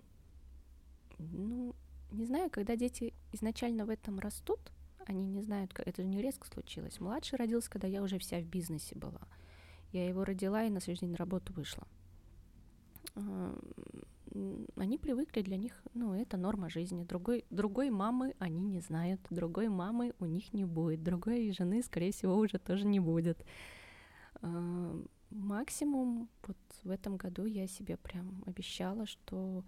[2.11, 4.71] не знаю, когда дети изначально в этом растут,
[5.05, 7.01] они не знают, как это же не резко случилось.
[7.01, 9.27] Младший родился, когда я уже вся в бизнесе была.
[9.91, 11.85] Я его родила и на следующий день на работу вышла.
[14.75, 17.03] Они привыкли, для них, ну, это норма жизни.
[17.03, 22.11] Другой, другой мамы они не знают, другой мамы у них не будет, другой жены, скорее
[22.11, 23.45] всего, уже тоже не будет.
[24.41, 29.63] А, максимум вот в этом году я себе прям обещала, что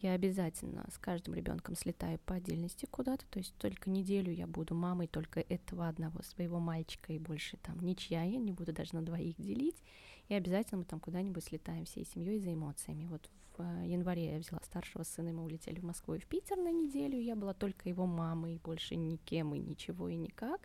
[0.00, 4.74] я обязательно с каждым ребенком слетаю по отдельности куда-то, то есть только неделю я буду
[4.74, 9.02] мамой только этого одного своего мальчика и больше там ничья, я не буду даже на
[9.02, 9.82] двоих делить,
[10.28, 13.06] и обязательно мы там куда-нибудь слетаем всей семьей за эмоциями.
[13.06, 13.28] Вот
[13.58, 16.56] в э, январе я взяла старшего сына, и мы улетели в Москву и в Питер
[16.56, 20.60] на неделю, я была только его мамой, больше никем, и ничего, и никак.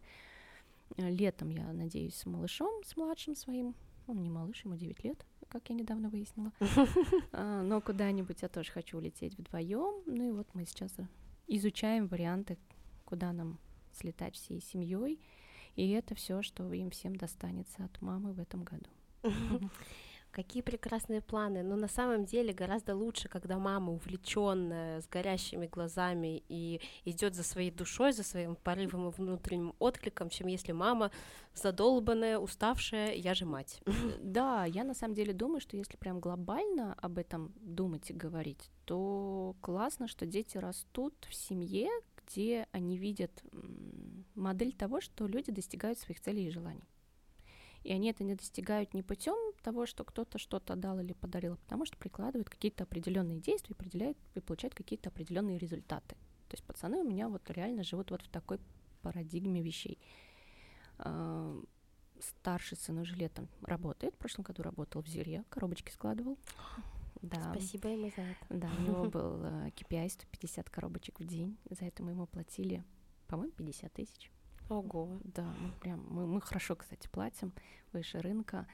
[0.97, 3.75] Э, летом я надеюсь с малышом, с младшим своим,
[4.07, 6.51] он не малыш, ему 9 лет, как я недавно выяснила.
[7.31, 10.03] А, но куда-нибудь я тоже хочу улететь вдвоем.
[10.05, 10.93] Ну и вот мы сейчас
[11.47, 12.57] изучаем варианты,
[13.05, 13.57] куда нам
[13.91, 15.19] слетать всей семьей.
[15.75, 18.89] И это все, что им всем достанется от мамы в этом году.
[20.33, 21.61] Какие прекрасные планы.
[21.61, 27.43] Но на самом деле гораздо лучше, когда мама увлеченная, с горящими глазами и идет за
[27.43, 31.11] своей душой, за своим порывом и внутренним откликом, чем если мама
[31.53, 33.79] задолбанная, уставшая, я же мать.
[34.23, 38.71] Да, я на самом деле думаю, что если прям глобально об этом думать и говорить,
[38.85, 41.89] то классно, что дети растут в семье,
[42.25, 43.43] где они видят
[44.33, 46.89] модель того, что люди достигают своих целей и желаний.
[47.83, 51.57] И они это не достигают не путем того, что кто-то что-то дал или подарил, а
[51.57, 56.15] потому что прикладывают какие-то определенные действия и, определяют, и получают какие-то определенные результаты.
[56.49, 58.59] То есть пацаны у меня вот реально живут вот в такой
[59.01, 59.97] парадигме вещей.
[62.19, 66.37] Старший сын уже летом работает, в прошлом году работал в Зелье, коробочки складывал.
[67.21, 67.53] Да.
[67.53, 68.45] Спасибо ему за это.
[68.49, 71.57] Да, у него был KPI 150 коробочек в день.
[71.69, 72.83] За это мы ему платили,
[73.27, 74.29] по-моему, 50 тысяч.
[74.67, 75.21] Ого.
[75.23, 77.53] Да, мы прям, мы, мы хорошо, кстати, платим,
[77.93, 78.67] выше рынка.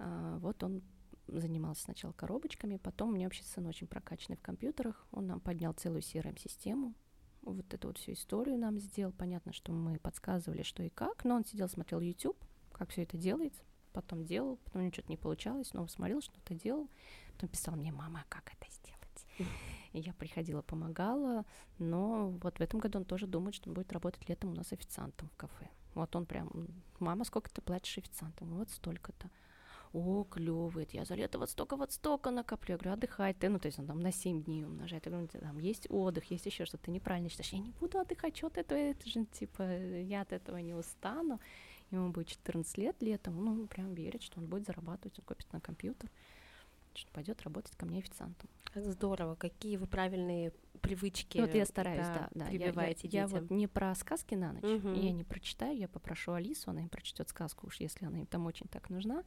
[0.00, 0.82] А, вот он
[1.28, 5.72] занимался сначала коробочками, потом у меня вообще сын очень прокачанный в компьютерах, он нам поднял
[5.74, 6.94] целую CRM-систему,
[7.42, 9.12] вот эту вот всю историю нам сделал.
[9.12, 12.36] Понятно, что мы подсказывали, что и как, но он сидел, смотрел YouTube,
[12.72, 16.54] как все это делается, потом делал, потом у него что-то не получалось, снова смотрел, что-то
[16.54, 16.88] делал,
[17.34, 19.50] потом писал мне, мама, как это сделать?
[19.92, 21.44] И я приходила, помогала,
[21.78, 24.72] но вот в этом году он тоже думает, что он будет работать летом у нас
[24.72, 25.68] официантом в кафе.
[25.94, 26.68] Вот он прям,
[27.00, 28.54] мама, сколько ты платишь официантам?
[28.54, 29.28] Вот столько-то.
[29.92, 32.74] О, клевый, я за лето вот столько, вот столько накоплю.
[32.74, 35.06] Я говорю, отдыхай ты, ну, то есть он там на 7 дней умножает.
[35.06, 37.52] Я говорю, там есть отдых, есть еще что-то, ты неправильно считаешь.
[37.52, 41.40] Я не буду отдыхать, что ты, это, это же, типа, я от этого не устану.
[41.90, 45.60] Ему будет 14 лет летом, ну, прям верит, что он будет зарабатывать, он копит на
[45.60, 46.08] компьютер
[46.94, 48.48] что пойдет работать ко мне официантом.
[48.72, 51.38] Как здорово, какие вы правильные привычки.
[51.38, 52.46] Ну, вот я стараюсь, да, да.
[52.46, 54.92] Прививаете я, я, я вот не про сказки на ночь, угу.
[54.92, 58.46] я не прочитаю, я попрошу Алису, она им прочтет сказку, уж если она им там
[58.46, 59.24] очень так нужна.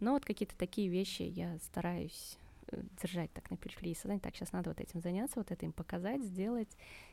[0.00, 2.38] Но вот какие-то такие вещи я стараюсь
[2.68, 4.20] э, держать так на периферии сознания.
[4.20, 6.68] Так, сейчас надо вот этим заняться, вот это им показать, сделать.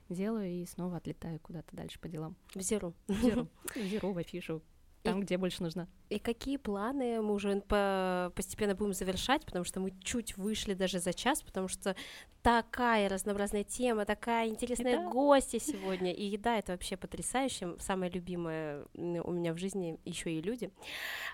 [0.10, 2.36] Делаю и снова отлетаю куда-то дальше по делам.
[2.54, 2.94] В Зеру.
[3.08, 3.48] В Зеру.
[3.76, 4.62] В Зеру, в афишу,
[5.06, 5.88] там, и, где больше нужна.
[6.10, 11.00] И какие планы мы уже по постепенно будем завершать, потому что мы чуть вышли даже
[11.00, 11.96] за час, потому что
[12.42, 15.10] такая разнообразная тема, такая интересная еда.
[15.10, 16.12] гостья сегодня.
[16.14, 17.76] И еда это вообще потрясающе.
[17.80, 20.70] Самое любимое у меня в жизни еще и люди.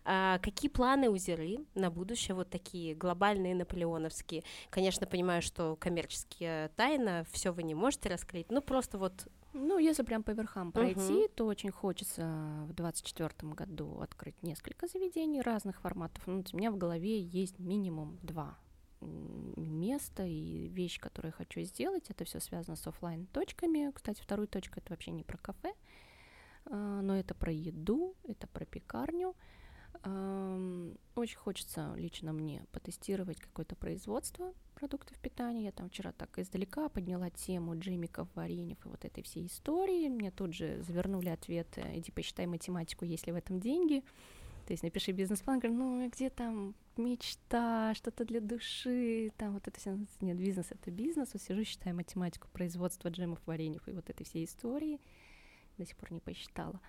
[0.05, 2.35] А, какие планы у Зеры на будущее?
[2.35, 4.43] Вот такие глобальные наполеоновские.
[4.69, 10.03] Конечно, понимаю, что коммерческие тайна, все вы не можете раскрыть, ну просто вот ну, если
[10.03, 11.31] прям по верхам пройти, uh-huh.
[11.35, 12.21] то очень хочется
[12.67, 16.25] в 2024 году открыть несколько заведений разных форматов.
[16.25, 18.57] Ну, у меня в голове есть минимум два
[19.01, 22.09] места и вещь, которую я хочу сделать.
[22.09, 23.91] Это все связано с офлайн точками.
[23.91, 25.73] Кстати, вторую точку это вообще не про кафе,
[26.65, 29.35] а, но это про еду, это про пекарню.
[31.15, 35.65] Очень хочется лично мне потестировать какое-то производство продуктов питания.
[35.65, 40.09] Я там вчера так издалека подняла тему джемиков, вареньев и вот этой всей истории.
[40.09, 44.03] Мне тут же завернули ответ, иди посчитай математику, есть ли в этом деньги.
[44.65, 49.67] То То есть напиши бизнес-план, говорю, ну где там мечта, что-то для души, там вот
[49.67, 54.09] это все, нет, бизнес это бизнес, вот сижу, считаю математику производства джемов, вареньев и вот
[54.09, 55.01] этой всей истории,
[55.77, 56.79] до сих пор не посчитала.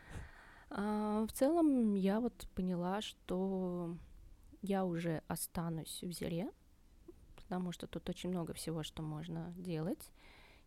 [0.70, 3.96] А в целом я вот поняла, что
[4.60, 6.52] я уже останусь в Зере,
[7.52, 10.10] потому что тут очень много всего, что можно делать.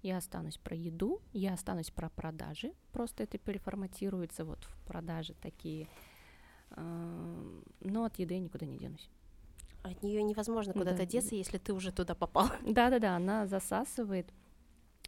[0.04, 5.88] Я останусь про еду, я останусь про продажи, просто это переформатируется вот в продажи такие,
[6.70, 9.10] а, но от еды я никуда не денусь.
[9.82, 11.06] От нее невозможно куда-то да.
[11.08, 12.50] деться, если ты уже туда попал.
[12.62, 14.32] Да-да-да, она засасывает.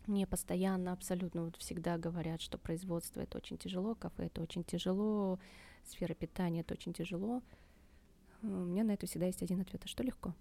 [0.08, 5.38] Мне постоянно, абсолютно вот всегда говорят, что производство это очень тяжело, кафе это очень тяжело,
[5.86, 7.44] сфера питания это очень тяжело.
[8.42, 9.84] У меня на это всегда есть один ответ.
[9.86, 10.34] А что легко?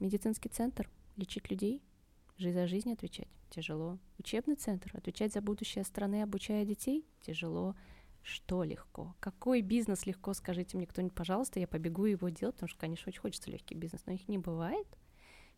[0.00, 1.82] Медицинский центр, лечить людей,
[2.36, 3.98] жизнь за жизнь отвечать, тяжело.
[4.18, 7.74] Учебный центр, отвечать за будущее страны, обучая детей, тяжело.
[8.22, 9.14] Что легко?
[9.20, 13.20] Какой бизнес легко, скажите мне кто-нибудь, пожалуйста, я побегу его делать, потому что, конечно, очень
[13.20, 14.86] хочется легкий бизнес, но их не бывает.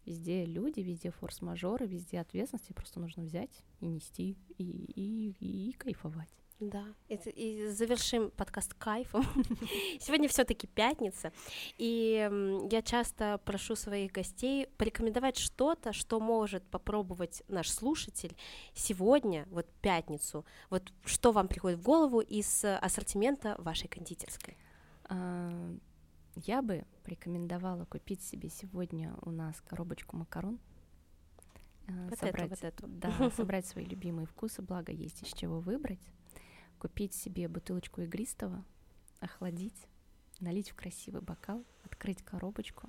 [0.07, 5.73] Везде люди, везде форс-мажоры, везде ответственности, просто нужно взять и нести, и, и, и, и
[5.73, 6.40] кайфовать.
[6.61, 9.25] Да, это, и завершим подкаст кайфом.
[9.99, 11.33] Сегодня все-таки пятница,
[11.79, 12.29] и
[12.71, 18.37] я часто прошу своих гостей порекомендовать что-то, что может попробовать наш слушатель
[18.75, 20.45] сегодня, вот пятницу.
[20.69, 24.59] Вот что вам приходит в голову из ассортимента вашей кондитерской?
[25.05, 25.75] А,
[26.37, 30.61] я бы порекомендовала купить себе сегодня у нас коробочку макарон.
[31.89, 32.87] А, вот собрать, это, вот эту.
[32.87, 36.07] Да, собрать свои любимые вкусы, благо есть из чего выбрать
[36.81, 38.65] купить себе бутылочку игристого,
[39.21, 39.87] охладить,
[40.41, 42.89] налить в красивый бокал, открыть коробочку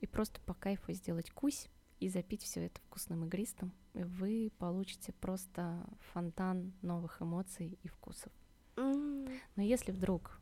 [0.00, 1.68] и просто по кайфу сделать кусь
[2.00, 8.32] и запить все это вкусным игристым, и вы получите просто фонтан новых эмоций и вкусов.
[8.76, 9.32] Mm.
[9.56, 10.38] Но если вдруг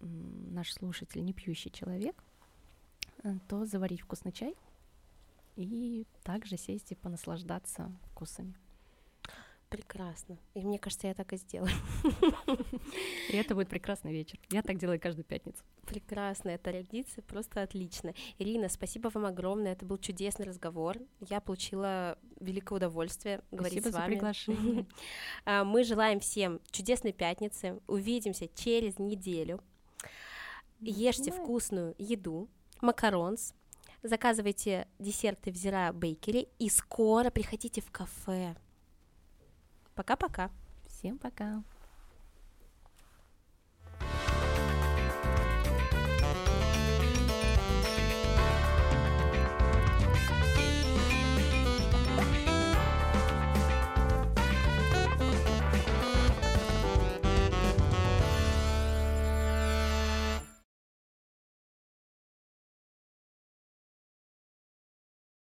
[0.00, 2.22] наш слушатель не пьющий человек,
[3.22, 4.54] э, то заварить вкусный чай
[5.56, 8.54] и также сесть и понаслаждаться вкусами.
[9.68, 10.38] Прекрасно.
[10.54, 11.70] И мне кажется, я так и сделаю.
[13.28, 14.38] И это будет прекрасный вечер.
[14.50, 15.62] Я так делаю каждую пятницу.
[15.84, 18.14] Прекрасная традиция, просто отлично.
[18.38, 19.72] Ирина, спасибо вам огромное.
[19.72, 20.96] Это был чудесный разговор.
[21.20, 24.04] Я получила великое удовольствие говорить спасибо с вами.
[24.04, 24.86] за приглашение.
[25.44, 27.80] А, мы желаем всем чудесной пятницы.
[27.86, 29.60] Увидимся через неделю.
[30.80, 32.48] Ешьте вкусную еду,
[32.80, 33.52] макаронс,
[34.02, 38.54] заказывайте десерты в Зира Бейкере и скоро приходите в кафе.
[39.98, 40.48] Пока-пока.
[40.86, 41.60] Всем пока.